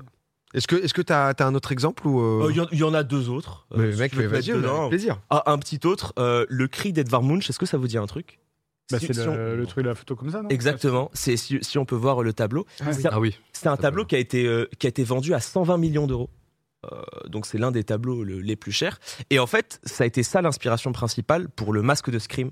Est-ce 0.54 0.66
que 0.66 0.76
est-ce 0.76 0.92
que 0.95 1.02
t'as 1.02 1.28
as 1.30 1.45
un 1.47 1.54
autre 1.54 1.73
exemple 1.73 2.07
ou 2.07 2.21
euh, 2.21 2.47
Euh, 2.47 2.50
Il 2.50 2.57
y, 2.57 2.61
en- 2.61 2.66
il 2.73 2.78
y 2.78 2.83
en 2.83 2.95
a 2.95 3.02
deux 3.02 3.28
autres. 3.30 3.66
Euh, 3.73 3.76
Mais 3.78 3.92
si 3.92 3.99
mec, 3.99 4.11
tu 4.12 4.16
veux 4.18 4.23
mais 4.25 4.28
te 4.28 4.33
vas-y, 4.35 4.49
mettre 4.49 4.57
mais 4.61 4.62
dedans. 4.68 4.78
avec 4.80 4.88
plaisir. 4.90 5.18
Ah, 5.30 5.42
un 5.47 5.59
petit 5.59 5.80
autre, 5.87 6.12
euh, 6.18 6.45
le 6.49 6.68
cri 6.68 6.92
d'Edvard 6.92 7.23
Munch, 7.23 7.49
est-ce 7.50 7.59
que 7.59 7.66
ça 7.66 7.76
vous 7.78 7.87
dit 7.87 7.99
un 7.99 8.07
truc? 8.07 8.38
Bah, 8.90 8.99
Si- 8.99 9.07
c'est 9.07 9.12
si 9.14 9.18
le, 9.21 9.28
on- 9.30 9.57
le 9.57 9.66
truc 9.66 9.85
de 9.85 9.88
la 9.90 9.95
photo 9.95 10.16
comme 10.16 10.30
ça, 10.30 10.42
non? 10.42 10.49
Exactement, 10.49 11.11
c'est 11.12 11.37
si, 11.37 11.59
si 11.62 11.76
on 11.78 11.85
peut 11.85 11.95
voir 11.97 12.23
le 12.23 12.33
tableau. 12.33 12.66
Ah 12.80 12.85
oui. 12.88 12.95
C'est 12.95 13.07
un- 13.07 13.11
Ah 13.12 13.21
oui. 13.21 13.37
Un 13.64 13.76
tableau 13.76 14.04
qui 14.04 14.14
a 14.16 14.18
été, 14.18 14.47
euh, 14.47 14.66
qui 14.78 14.87
a 14.87 14.90
été 14.90 15.04
vendu 15.04 15.35
à 15.35 15.40
120 15.40 15.76
millions 15.78 16.07
d'euros. 16.07 16.30
Euh, 16.90 17.02
donc 17.28 17.45
c'est 17.47 17.59
l'un 17.59 17.71
des 17.73 17.85
tableaux 17.85 18.23
le- 18.25 18.38
les 18.40 18.57
plus 18.57 18.73
chers. 18.73 18.99
Et 19.30 19.38
en 19.38 19.47
fait, 19.47 19.80
ça 19.85 20.04
a 20.04 20.07
été 20.07 20.23
ça 20.23 20.40
l'inspiration 20.42 20.92
principale 20.92 21.49
pour 21.50 21.73
le 21.73 21.83
masque 21.83 22.09
de 22.11 22.18
Scream. 22.18 22.50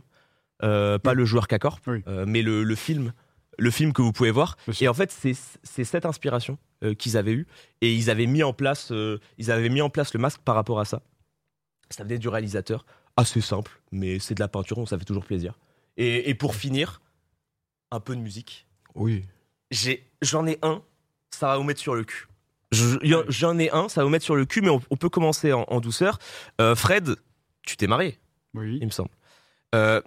Euh, 0.62 0.98
pas 0.98 1.10
Oui. 1.10 1.16
le 1.18 1.24
joueur 1.24 1.48
K-Corp, 1.48 1.80
Oui. 1.86 2.02
euh, 2.08 2.24
mais 2.26 2.42
le, 2.42 2.64
le 2.64 2.74
film. 2.74 3.12
Le 3.58 3.70
film 3.70 3.94
que 3.94 4.02
vous 4.02 4.12
pouvez 4.12 4.30
voir. 4.30 4.56
Et 4.80 4.88
en 4.88 4.92
fait, 4.94 5.10
c'est 5.10 5.84
cette 5.84 6.04
inspiration 6.04 6.58
euh, 6.84 6.92
qu'ils 6.92 7.16
avaient 7.16 7.32
eue. 7.32 7.46
Et 7.80 7.94
ils 7.94 8.10
avaient, 8.10 8.26
mis 8.26 8.42
en 8.42 8.52
place, 8.52 8.88
euh, 8.92 9.18
ils 9.38 9.50
avaient 9.50 9.70
mis 9.70 9.80
en 9.80 9.88
place 9.88 10.12
le 10.12 10.20
masque 10.20 10.40
par 10.42 10.54
rapport 10.56 10.78
à 10.80 10.84
ça. 10.84 11.00
Ça 11.88 12.02
venait 12.04 12.18
du 12.18 12.28
réalisateur. 12.28 12.84
Assez 13.16 13.40
simple, 13.40 13.80
mais 13.92 14.18
c'est 14.18 14.34
de 14.34 14.40
la 14.40 14.48
peinture, 14.48 14.76
donc 14.76 14.90
ça 14.90 14.98
fait 14.98 15.06
toujours 15.06 15.24
plaisir. 15.24 15.54
Et, 15.96 16.28
et 16.30 16.34
pour 16.34 16.54
finir, 16.54 17.00
un 17.90 18.00
peu 18.00 18.14
de 18.14 18.20
musique. 18.20 18.66
Oui. 18.94 19.24
J'ai, 19.70 20.06
j'en 20.22 20.46
ai 20.46 20.58
un, 20.62 20.82
ça 21.30 21.48
va 21.48 21.56
vous 21.56 21.64
mettre 21.64 21.80
sur 21.80 21.94
le 21.94 22.04
cul. 22.04 22.26
J'en 22.72 23.58
ai 23.58 23.70
un, 23.70 23.88
ça 23.88 24.00
va 24.00 24.04
vous 24.04 24.10
mettre 24.10 24.24
sur 24.24 24.36
le 24.36 24.44
cul, 24.44 24.60
mais 24.60 24.68
on, 24.70 24.80
on 24.90 24.96
peut 24.96 25.08
commencer 25.08 25.52
en, 25.52 25.64
en 25.68 25.80
douceur. 25.80 26.18
Euh, 26.60 26.74
Fred, 26.74 27.16
tu 27.62 27.76
t'es 27.76 27.86
marié, 27.86 28.18
Oui, 28.54 28.78
il 28.80 28.86
me 28.86 28.90
semble. 28.90 29.10
Euh, 29.74 30.00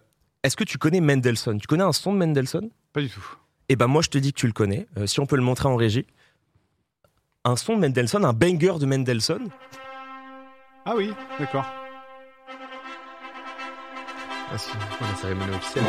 Est-ce 0.43 0.55
que 0.55 0.63
tu 0.63 0.77
connais 0.77 1.01
Mendelssohn? 1.01 1.60
Tu 1.60 1.67
connais 1.67 1.84
un 1.84 1.91
son 1.93 2.13
de 2.13 2.17
Mendelssohn? 2.17 2.69
Pas 2.93 3.01
du 3.01 3.10
tout. 3.10 3.25
Eh 3.69 3.75
ben 3.75 3.88
moi, 3.88 4.01
je 4.01 4.10
te 4.10 4.17
dis 4.17 4.34
que 4.34 4.39
tu 4.39 4.48
le 4.48 4.53
connais. 4.53 4.88
Euh, 4.98 5.08
si 5.08 5.19
on 5.19 5.25
peut 5.25 5.36
le 5.36 5.41
montrer 5.43 5.67
en 5.67 5.75
régie. 5.75 6.05
Un 7.46 7.55
son 7.55 7.75
de 7.75 7.81
Mendelssohn, 7.81 8.24
un 8.25 8.34
banger 8.34 8.79
de 8.79 8.86
Mendelssohn. 8.86 9.50
Ah 10.86 10.93
oui, 10.96 11.12
d'accord. 11.39 11.65
Ah, 14.51 14.57
si. 14.57 14.69
La 15.01 15.15
cérémonie 15.21 15.55
officielle. 15.55 15.83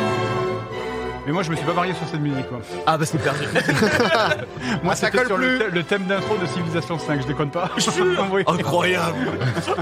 Mais 1.25 1.31
moi, 1.31 1.43
je 1.43 1.51
me 1.51 1.55
suis 1.55 1.65
pas 1.65 1.73
marié 1.73 1.93
sur 1.93 2.07
cette 2.07 2.19
musique. 2.19 2.47
Quoi. 2.49 2.61
Ah 2.87 2.97
bah 2.97 3.05
c'est 3.05 3.19
perdu. 3.19 3.43
Moi, 4.83 4.93
Ah, 4.93 4.95
ça 4.95 5.05
c'était 5.07 5.17
colle 5.19 5.27
sur 5.27 5.37
le, 5.37 5.47
plus. 5.47 5.57
thème- 5.59 5.73
le 5.73 5.83
thème 5.83 6.03
d'intro 6.05 6.35
de 6.37 6.45
Civilization 6.47 6.97
5, 6.97 7.21
je 7.21 7.27
déconne 7.27 7.51
pas. 7.51 7.69
Oui. 8.31 8.43
Incroyable 8.47 9.31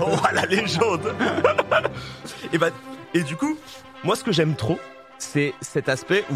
Oh 0.01 0.15
la 0.33 0.45
légende 0.45 1.13
et, 2.53 2.57
bah, 2.57 2.69
et 3.13 3.23
du 3.23 3.35
coup, 3.37 3.57
moi 4.03 4.15
ce 4.15 4.23
que 4.23 4.31
j'aime 4.33 4.55
trop, 4.55 4.79
c'est 5.17 5.53
cet 5.61 5.87
aspect 5.89 6.25
où 6.31 6.35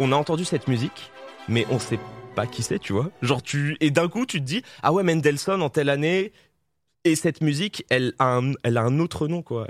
on 0.00 0.12
a 0.12 0.16
entendu 0.16 0.44
cette 0.44 0.68
musique, 0.68 1.10
mais 1.48 1.66
on 1.70 1.78
sait 1.78 1.98
pas 2.34 2.46
qui 2.46 2.62
c'est, 2.62 2.78
tu 2.78 2.92
vois. 2.92 3.08
Genre 3.22 3.42
tu 3.42 3.76
et 3.80 3.90
d'un 3.90 4.08
coup 4.08 4.26
tu 4.26 4.38
te 4.40 4.44
dis 4.46 4.62
ah 4.82 4.92
ouais 4.92 5.02
Mendelssohn 5.02 5.62
en 5.62 5.68
telle 5.70 5.88
année 5.90 6.32
et 7.04 7.16
cette 7.16 7.40
musique 7.40 7.84
elle 7.90 8.14
a 8.18 8.36
un, 8.36 8.98
autre 8.98 9.28
nom 9.28 9.42
quoi. 9.42 9.66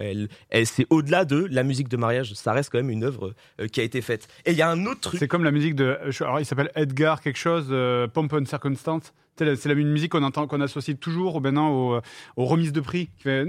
C'est 0.64 0.86
au-delà 0.90 1.24
de 1.24 1.46
la 1.50 1.62
musique 1.62 1.88
de 1.88 1.96
mariage, 1.96 2.34
ça 2.34 2.52
reste 2.52 2.70
quand 2.70 2.78
même 2.78 2.90
une 2.90 3.04
œuvre 3.04 3.34
euh, 3.60 3.68
qui 3.68 3.80
a 3.80 3.82
été 3.82 4.00
faite. 4.00 4.28
Et 4.44 4.52
il 4.52 4.56
y 4.56 4.62
a 4.62 4.68
un 4.68 4.86
autre 4.86 5.00
truc. 5.00 5.20
C'est 5.20 5.28
comme 5.28 5.44
la 5.44 5.50
musique 5.50 5.74
de. 5.74 5.98
Alors, 6.20 6.40
il 6.40 6.46
s'appelle 6.46 6.70
Edgar 6.74 7.20
quelque 7.20 7.38
chose, 7.38 7.68
euh, 7.70 8.06
Pomp 8.08 8.28
Circumstance. 8.46 9.12
C'est 9.38 9.66
la 9.66 9.72
une 9.74 9.90
musique 9.90 10.12
qu'on 10.12 10.22
entend, 10.22 10.46
qu'on 10.46 10.60
associe 10.60 10.96
toujours 10.98 11.40
maintenant 11.40 11.70
aux, 11.70 12.00
aux 12.36 12.44
remises 12.44 12.72
de 12.72 12.80
prix. 12.80 13.08
Euh, 13.26 13.46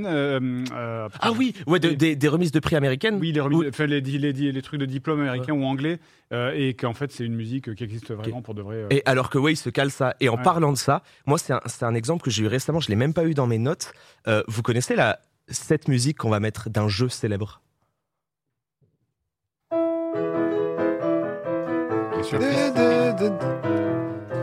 euh, 0.71 1.09
Ah 1.19 1.31
oui, 1.37 1.53
ouais, 1.67 1.79
de- 1.79 1.89
des, 1.91 2.15
des 2.15 2.27
remises 2.29 2.51
de 2.53 2.59
prix 2.59 2.75
américaines. 2.75 3.17
Oui, 3.19 3.31
les, 3.33 3.41
remises- 3.41 3.67
enfin, 3.69 3.85
les, 3.85 3.99
les, 3.99 4.17
les, 4.31 4.51
les 4.51 4.61
trucs 4.61 4.79
de 4.79 4.85
diplôme 4.85 5.19
américains 5.19 5.53
ou 5.53 5.63
anglais, 5.65 5.99
euh, 6.31 6.53
et 6.55 6.73
qu'en 6.73 6.93
fait 6.93 7.11
c'est 7.11 7.25
une 7.25 7.35
musique 7.35 7.75
qui 7.75 7.83
existe 7.83 8.11
vraiment 8.13 8.41
pour 8.41 8.55
de 8.55 8.61
vrai. 8.61 8.75
euh. 8.77 8.87
Et 8.91 9.03
alors 9.05 9.29
que 9.29 9.37
ouais, 9.37 9.53
il 9.53 9.57
se 9.57 9.69
cale 9.69 9.91
ça. 9.91 10.15
Et 10.21 10.29
en 10.29 10.37
Ouais. 10.37 10.43
parlant 10.43 10.71
de 10.71 10.77
ça, 10.77 11.03
moi 11.25 11.37
c'est 11.37 11.53
un, 11.83 11.93
exemple 11.95 12.23
que 12.23 12.31
j'ai 12.31 12.43
eu 12.43 12.47
récemment, 12.47 12.79
je 12.79 12.87
l'ai 12.89 12.95
même 12.95 13.13
pas 13.13 13.25
eu 13.25 13.33
dans 13.33 13.45
mes 13.47 13.59
notes. 13.59 13.93
Euh, 14.27 14.41
vous 14.47 14.61
connaissez 14.61 14.95
la, 14.95 15.19
cette 15.49 15.89
musique 15.89 16.17
qu'on 16.17 16.29
va 16.29 16.39
mettre 16.39 16.69
d'un 16.69 16.87
jeu 16.87 17.09
célèbre? 17.09 17.61
Bien 22.11 22.23
sûr. 22.23 22.39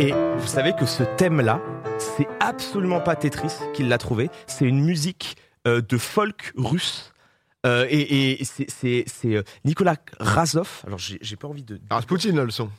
Et 0.01 0.13
vous 0.13 0.47
savez 0.47 0.73
que 0.75 0.87
ce 0.87 1.03
thème-là, 1.03 1.61
c'est 1.99 2.27
absolument 2.41 3.01
pas 3.01 3.17
Tetris 3.17 3.53
qui 3.75 3.83
l'a 3.83 3.99
trouvé. 3.99 4.31
C'est 4.47 4.65
une 4.65 4.83
musique 4.83 5.37
euh, 5.67 5.83
de 5.83 5.99
folk 5.99 6.53
russe. 6.57 7.13
Euh, 7.67 7.85
et 7.91 8.41
et 8.41 8.45
c'est- 8.45 8.71
c'est 8.71 9.05
c'est, 9.07 9.37
euh, 9.37 9.43
Nicolas 9.67 9.97
Razov. 10.19 10.83
Alors 10.87 10.99
j'ai 10.99 11.19
j'ai 11.21 11.37
pas 11.37 11.47
envie 11.49 11.63
de. 11.63 11.79
Rasputin, 11.91 12.33
là, 12.33 12.45
le 12.45 12.51
son. 12.51 12.71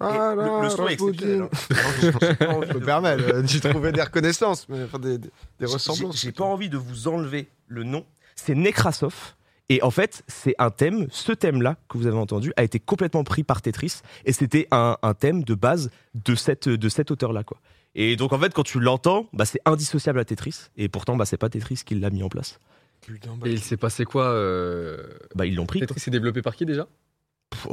Ah, 0.00 0.32
le- 0.34 0.62
le 0.62 0.70
son 0.70 0.88
est 0.88 0.94
exceptionnel, 0.94 1.42
hein. 1.42 1.48
Je 1.70 2.74
me 2.74 2.80
permets, 2.84 3.42
d'y 3.42 3.60
trouver 3.60 3.92
des 3.92 4.02
reconnaissances, 4.02 4.66
mais 4.70 4.82
enfin, 4.84 4.98
des, 4.98 5.18
des, 5.18 5.28
des 5.60 5.66
ressemblances. 5.66 6.18
J'ai 6.20 6.32
pas 6.32 6.44
envie 6.44 6.68
de 6.70 6.78
vous 6.78 7.08
enlever 7.08 7.48
le 7.68 7.82
nom. 7.84 8.04
C'est 8.34 8.54
Nekrasov. 8.54 9.34
Et 9.68 9.82
en 9.82 9.90
fait, 9.90 10.22
c'est 10.28 10.54
un 10.58 10.70
thème, 10.70 11.08
ce 11.10 11.32
thème-là 11.32 11.76
que 11.88 11.98
vous 11.98 12.06
avez 12.06 12.16
entendu, 12.18 12.52
a 12.56 12.62
été 12.62 12.78
complètement 12.78 13.24
pris 13.24 13.42
par 13.42 13.62
Tetris. 13.62 14.00
Et 14.24 14.32
c'était 14.32 14.68
un, 14.70 14.96
un 15.02 15.14
thème 15.14 15.42
de 15.42 15.54
base 15.54 15.90
de, 16.14 16.34
cette, 16.34 16.68
de 16.68 16.88
cet 16.88 17.10
auteur-là. 17.10 17.42
quoi. 17.42 17.58
Et 17.96 18.14
donc, 18.16 18.32
en 18.32 18.38
fait, 18.38 18.54
quand 18.54 18.62
tu 18.62 18.78
l'entends, 18.78 19.26
bah, 19.32 19.44
c'est 19.44 19.60
indissociable 19.64 20.20
à 20.20 20.24
Tetris. 20.24 20.68
Et 20.76 20.88
pourtant, 20.88 21.16
bah, 21.16 21.24
c'est 21.24 21.38
pas 21.38 21.48
Tetris 21.48 21.80
qui 21.84 21.94
l'a 21.96 22.10
mis 22.10 22.22
en 22.22 22.28
place. 22.28 22.60
Putain, 23.00 23.36
bah, 23.36 23.48
Et 23.48 23.52
il 23.52 23.60
s'est 23.60 23.76
passé 23.76 24.04
quoi 24.04 24.26
euh... 24.26 24.98
Bah, 25.34 25.46
ils 25.46 25.54
l'ont 25.54 25.66
pris. 25.66 25.80
Tetris 25.80 26.02
est 26.06 26.10
développé 26.10 26.42
par 26.42 26.54
qui 26.54 26.64
déjà? 26.64 26.86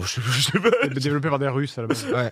Je- 0.01 0.21
je 0.21 0.41
sais 0.41 0.59
pas. 0.59 0.69
Développé 0.87 1.29
par 1.29 1.39
des 1.39 1.47
Russes 1.47 1.77
à 1.77 1.81
la 1.81 1.87
base. 1.87 2.05
Ouais, 2.11 2.31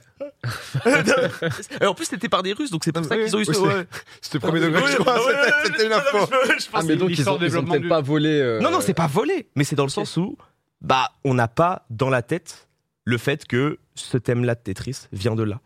Et 1.81 1.85
en 1.85 1.93
plus, 1.93 2.05
c'était 2.05 2.29
par 2.29 2.43
des 2.43 2.53
Russes, 2.53 2.71
donc 2.71 2.83
c'est 2.83 2.91
pour 2.91 3.03
Ah, 3.03 3.07
ça 3.09 3.15
oui, 3.17 3.25
qu'ils 3.25 3.35
ont 3.35 3.39
eu 3.39 3.45
ce. 3.45 3.53
c'est- 3.53 3.59
ouais. 3.61 3.87
c'était 4.21 4.39
premier 4.39 4.59
degré, 4.59 4.81
je 4.91 4.97
crois. 4.97 5.19
c'était- 5.65 5.85
une 5.87 5.93
info. 5.93 6.17
je- 6.21 6.59
je 6.59 6.67
Ah, 6.67 6.77
pense 6.77 6.85
mais 6.85 6.95
donc 6.95 7.09
ils 7.11 7.19
ont, 7.29 7.33
ils 7.33 7.35
ont 7.35 7.37
développement 7.37 7.71
peut-être 7.73 7.81
du- 7.83 7.89
pas 7.89 8.01
volé. 8.01 8.29
euh, 8.29 8.59
Non, 8.61 8.71
non, 8.71 8.81
c'est 8.81 8.93
pas 8.93 9.07
volé, 9.07 9.49
mais 9.55 9.63
c'est 9.63 9.75
dans 9.75 9.83
le 9.85 9.89
sens 9.89 10.17
où, 10.17 10.37
bah, 10.81 11.11
on 11.23 11.33
n'a 11.33 11.47
pas 11.47 11.85
dans 11.89 12.09
la 12.09 12.21
tête 12.21 12.67
le 13.05 13.17
fait 13.17 13.45
que 13.45 13.77
ce 13.95 14.17
thème-là 14.17 14.55
de 14.55 14.59
Tetris 14.61 15.07
vient 15.11 15.35
de 15.35 15.43
là. 15.43 15.59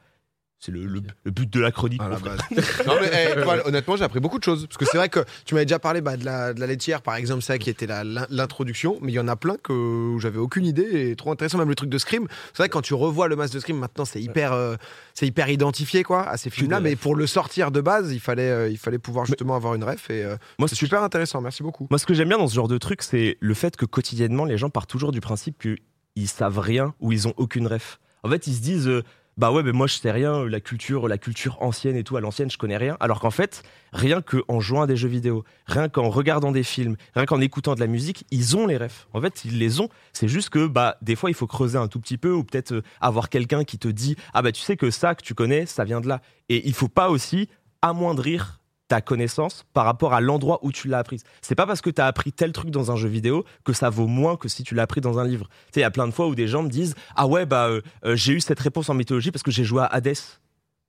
C'est 0.65 0.71
le, 0.71 0.85
le- 0.85 1.01
le 1.23 1.31
but 1.31 1.47
de 1.51 1.59
la 1.59 1.71
chronique. 1.71 2.01
Non 2.01 2.95
mais 2.99 3.09
eh, 3.37 3.41
toi, 3.43 3.67
honnêtement 3.67 3.95
j'ai 3.97 4.03
appris 4.03 4.19
beaucoup 4.19 4.39
de 4.39 4.43
choses. 4.43 4.65
Parce 4.67 4.77
que 4.77 4.85
c'est 4.85 4.97
vrai 4.97 5.09
que 5.09 5.19
tu 5.45 5.53
m'avais 5.53 5.65
déjà 5.65 5.77
parlé 5.79 6.01
bah, 6.01 6.17
de, 6.17 6.25
la, 6.25 6.53
de 6.53 6.59
la 6.59 6.65
laitière 6.67 7.01
par 7.01 7.15
exemple 7.15 7.41
ça 7.43 7.57
qui 7.57 7.69
était 7.69 7.87
l'introduction 8.29 8.97
mais 9.01 9.11
il 9.11 9.15
y 9.15 9.19
en 9.19 9.27
a 9.27 9.35
plein 9.35 9.57
que 9.61 9.73
où 9.73 10.19
j'avais 10.19 10.37
aucune 10.39 10.65
idée 10.65 11.09
et 11.09 11.15
trop 11.15 11.31
intéressant 11.31 11.57
même 11.57 11.69
le 11.69 11.75
truc 11.75 11.89
de 11.89 11.97
Scream. 11.97 12.27
C'est 12.53 12.57
vrai 12.57 12.69
que 12.69 12.73
quand 12.73 12.81
tu 12.81 12.93
revois 12.93 13.27
le 13.27 13.35
masque 13.35 13.53
de 13.53 13.59
Scream 13.59 13.77
maintenant 13.77 14.05
c'est 14.05 14.21
hyper 14.21 14.53
euh, 14.53 14.75
c'est 15.13 15.27
hyper 15.27 15.49
identifié 15.49 16.03
quoi 16.03 16.27
à 16.27 16.37
ces 16.37 16.49
films 16.49 16.71
là 16.71 16.79
de 16.79 16.83
mais 16.83 16.95
pour 16.95 17.15
le 17.15 17.27
sortir 17.27 17.71
de 17.71 17.81
base 17.81 18.11
il 18.11 18.19
fallait 18.19 18.49
euh, 18.49 18.69
il 18.69 18.77
fallait 18.77 18.97
pouvoir 18.99 19.25
justement 19.25 19.55
avoir 19.55 19.75
une 19.75 19.83
ref 19.83 20.09
et 20.09 20.23
euh, 20.23 20.35
Moi, 20.59 20.67
c'est 20.67 20.75
ce- 20.75 20.79
super 20.79 21.03
intéressant. 21.03 21.41
Merci 21.41 21.63
beaucoup. 21.63 21.87
Moi, 21.89 21.99
ce 21.99 22.05
que 22.05 22.13
j'aime 22.13 22.29
bien 22.29 22.37
dans 22.37 22.47
ce 22.47 22.55
genre 22.55 22.67
de 22.67 22.77
truc, 22.77 23.01
c'est 23.01 23.37
le 23.39 23.53
fait 23.53 23.75
que 23.75 23.85
quotidiennement, 23.85 24.45
les 24.45 24.57
gens 24.57 24.69
partent 24.69 24.89
toujours 24.89 25.11
du 25.11 25.21
principe 25.21 25.57
qu'ils 25.61 26.27
savent 26.27 26.59
rien 26.59 26.93
ou 26.99 27.11
ils 27.11 27.27
ont 27.27 27.33
aucune 27.37 27.67
ref. 27.67 27.99
En 28.23 28.29
fait, 28.29 28.47
ils 28.47 28.55
se 28.55 28.61
disent, 28.61 28.87
euh, 28.87 29.03
bah 29.37 29.51
ouais, 29.51 29.63
mais 29.63 29.73
moi 29.73 29.85
je 29.85 29.95
sais 29.95 30.11
rien, 30.11 30.45
la 30.45 30.61
culture, 30.61 31.09
la 31.09 31.17
culture 31.17 31.61
ancienne 31.61 31.97
et 31.97 32.05
tout, 32.05 32.15
à 32.15 32.21
l'ancienne, 32.21 32.49
je 32.49 32.57
connais 32.57 32.77
rien. 32.77 32.95
Alors 33.01 33.19
qu'en 33.19 33.31
fait, 33.31 33.63
rien 33.91 34.21
qu'en 34.21 34.61
jouant 34.61 34.83
à 34.83 34.87
des 34.87 34.95
jeux 34.95 35.09
vidéo, 35.09 35.43
rien 35.65 35.89
qu'en 35.89 36.09
regardant 36.09 36.53
des 36.53 36.63
films, 36.63 36.95
rien 37.15 37.25
qu'en 37.25 37.41
écoutant 37.41 37.75
de 37.75 37.81
la 37.81 37.87
musique, 37.87 38.25
ils 38.31 38.55
ont 38.55 38.65
les 38.65 38.77
refs. 38.77 39.07
En 39.13 39.19
fait, 39.19 39.43
ils 39.43 39.59
les 39.59 39.81
ont. 39.81 39.89
C'est 40.13 40.29
juste 40.29 40.49
que, 40.49 40.67
bah, 40.67 40.95
des 41.01 41.17
fois, 41.17 41.29
il 41.29 41.33
faut 41.33 41.47
creuser 41.47 41.77
un 41.77 41.89
tout 41.89 41.99
petit 41.99 42.17
peu 42.17 42.31
ou 42.31 42.45
peut-être 42.45 42.73
euh, 42.73 42.81
avoir 43.01 43.29
quelqu'un 43.29 43.65
qui 43.65 43.77
te 43.77 43.89
dit, 43.89 44.15
ah 44.33 44.41
bah 44.41 44.53
tu 44.53 44.61
sais 44.61 44.77
que 44.77 44.89
ça 44.89 45.15
que 45.15 45.23
tu 45.23 45.33
connais, 45.33 45.65
ça 45.65 45.83
vient 45.83 45.99
de 45.99 46.07
là. 46.07 46.21
Et 46.47 46.65
il 46.65 46.73
faut 46.73 46.87
pas 46.87 47.09
aussi 47.09 47.49
amoindrir 47.81 48.61
ta 48.87 49.01
connaissance 49.01 49.65
par 49.73 49.85
rapport 49.85 50.13
à 50.13 50.21
l'endroit 50.21 50.59
où 50.61 50.71
tu 50.71 50.87
l'as 50.87 50.99
apprise. 50.99 51.23
C'est 51.41 51.55
pas 51.55 51.65
parce 51.65 51.81
que 51.81 51.89
tu 51.89 52.01
as 52.01 52.05
appris 52.05 52.31
tel 52.31 52.51
truc 52.51 52.69
dans 52.69 52.91
un 52.91 52.95
jeu 52.95 53.07
vidéo 53.09 53.43
que 53.63 53.73
ça 53.73 53.89
vaut 53.89 54.07
moins 54.07 54.35
que 54.37 54.47
si 54.47 54.63
tu 54.63 54.75
l'as 54.75 54.83
appris 54.83 55.01
dans 55.01 55.17
un 55.19 55.25
livre. 55.27 55.47
Tu 55.47 55.55
sais, 55.73 55.79
il 55.79 55.83
y 55.83 55.83
a 55.85 55.91
plein 55.91 56.07
de 56.07 56.11
fois 56.13 56.27
où 56.27 56.35
des 56.35 56.47
gens 56.47 56.61
me 56.63 56.69
disent 56.69 56.95
Ah 57.15 57.25
ouais, 57.27 57.45
bah 57.45 57.67
euh, 57.67 57.81
euh, 58.05 58.15
j'ai 58.15 58.33
eu 58.33 58.39
cette 58.39 58.59
réponse 58.59 58.89
en 58.89 58.93
mythologie 58.93 59.31
parce 59.31 59.41
que 59.43 59.51
j'ai 59.51 59.63
joué 59.63 59.81
à 59.81 59.85
Hades. 59.87 60.13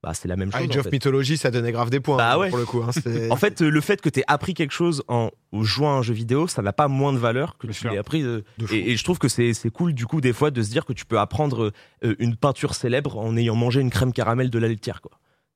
Bah, 0.02 0.12
c'est 0.12 0.28
la 0.28 0.36
même 0.36 0.52
chose. 0.52 0.60
Age 0.60 0.76
en 0.76 0.80
of 0.80 0.84
fait. 0.84 0.92
Mythology 0.92 1.38
ça 1.38 1.50
donnait 1.50 1.72
grave 1.72 1.88
des 1.88 2.00
points 2.00 2.18
Bah 2.18 2.34
hein, 2.34 2.38
ouais. 2.38 2.48
pour 2.50 2.58
le 2.58 2.66
coup 2.66 2.82
hein, 2.82 2.92
c'est- 2.92 3.30
En 3.32 3.36
fait, 3.36 3.62
euh, 3.62 3.70
le 3.70 3.80
fait 3.80 4.00
que 4.02 4.10
tu 4.10 4.20
aies 4.20 4.24
appris 4.28 4.52
quelque 4.52 4.72
chose 4.74 5.02
en 5.08 5.30
jouant 5.54 5.94
à 5.96 5.98
un 5.98 6.02
jeu 6.02 6.12
vidéo, 6.12 6.46
ça 6.48 6.60
n'a 6.60 6.74
pas 6.74 6.86
moins 6.88 7.14
de 7.14 7.18
valeur 7.18 7.56
que 7.56 7.66
Bien 7.66 7.74
tu 7.74 7.88
l'aies 7.88 7.98
appris. 7.98 8.22
euh, 8.22 8.42
De 8.58 8.66
et, 8.74 8.92
et 8.92 8.96
je 8.98 9.02
trouve 9.04 9.18
que 9.18 9.28
c'est 9.28 9.54
c'est 9.54 9.70
cool, 9.70 9.94
du 9.94 10.06
coup, 10.06 10.20
des 10.20 10.34
fois, 10.34 10.50
de 10.50 10.62
se 10.62 10.68
dire 10.68 10.84
que 10.84 10.92
tu 10.92 11.06
peux 11.06 11.18
apprendre 11.18 11.72
euh, 12.04 12.14
une 12.18 12.36
peinture 12.36 12.74
célèbre 12.74 13.16
en 13.16 13.36
ayant 13.38 13.56
mangé 13.56 13.80
une 13.80 13.90
crème 13.90 14.12
caramel 14.12 14.50
de 14.50 14.58
la 14.58 14.68
laitière. 14.68 15.00
Quoi. 15.00 15.12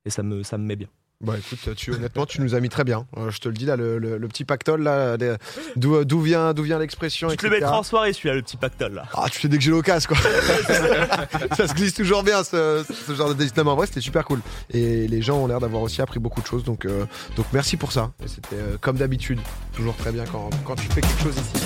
Et 0.07 0.11
ça 0.11 0.23
me, 0.23 0.43
ça 0.43 0.57
me 0.57 0.65
met 0.65 0.77
bien. 0.77 0.89
Bah 1.23 1.35
écoute, 1.37 1.75
tu, 1.77 1.93
honnêtement, 1.93 2.25
tu 2.25 2.41
nous 2.41 2.55
as 2.55 2.61
mis 2.61 2.71
très 2.71 2.83
bien. 2.83 3.07
Euh, 3.19 3.31
je 3.31 3.41
te 3.41 3.49
le 3.49 3.55
dis 3.55 3.67
là, 3.67 3.77
le, 3.77 3.99
le- 3.99 4.17
le 4.17 4.29
petit 4.29 4.47
pactole 4.47 4.83
là, 4.83 5.19
d'où 5.77 6.03
d'où 6.05 6.21
vient, 6.23 6.55
d'où 6.55 6.63
vient 6.63 6.79
l'expression. 6.79 7.29
Tu 7.29 7.37
te 7.37 7.45
le 7.47 7.51
mettras 7.51 7.77
en 7.77 7.83
soirée, 7.83 8.15
celui-là, 8.15 8.37
le 8.37 8.43
petit 8.43 8.57
pactole 8.57 8.95
là. 8.95 9.05
Ah, 9.13 9.27
tu 9.31 9.39
sais 9.39 9.49
dès 9.49 9.59
que 9.59 9.63
j'ai 9.63 9.71
l'occasion, 9.71 10.09
quoi. 10.09 10.17
ça 11.59 11.69
se 11.69 11.75
glisse 11.75 11.93
toujours 11.93 12.23
bien, 12.23 12.43
ce, 12.43 12.85
ce 13.07 13.15
genre 13.15 13.29
de 13.29 13.35
dessin. 13.35 13.67
En 13.67 13.77
vrai, 13.77 13.87
c'était 13.87 14.01
super 14.01 14.25
cool. 14.25 14.41
Et 14.71 15.07
les 15.09 15.21
gens 15.21 15.37
ont 15.37 15.47
l'air 15.47 15.61
d'avoir 15.61 15.83
aussi 15.83 16.01
appris 16.01 16.21
beaucoup 16.21 16.41
de 16.41 16.47
choses. 16.47 16.65
Donc, 16.65 16.87
euh, 16.87 17.05
donc 17.37 17.45
merci 17.53 17.77
pour 17.77 17.93
ça. 17.93 18.13
Et 18.25 18.29
c'était 18.29 18.57
euh, 18.57 18.79
comme 18.81 18.97
d'habitude, 18.97 19.41
toujours 19.75 19.97
très 19.97 20.13
bien 20.13 20.25
quand, 20.25 20.49
quand 20.65 20.77
tu 20.77 20.87
fais 20.87 21.03
quelque 21.03 21.23
chose 21.23 21.35
ici. 21.37 21.65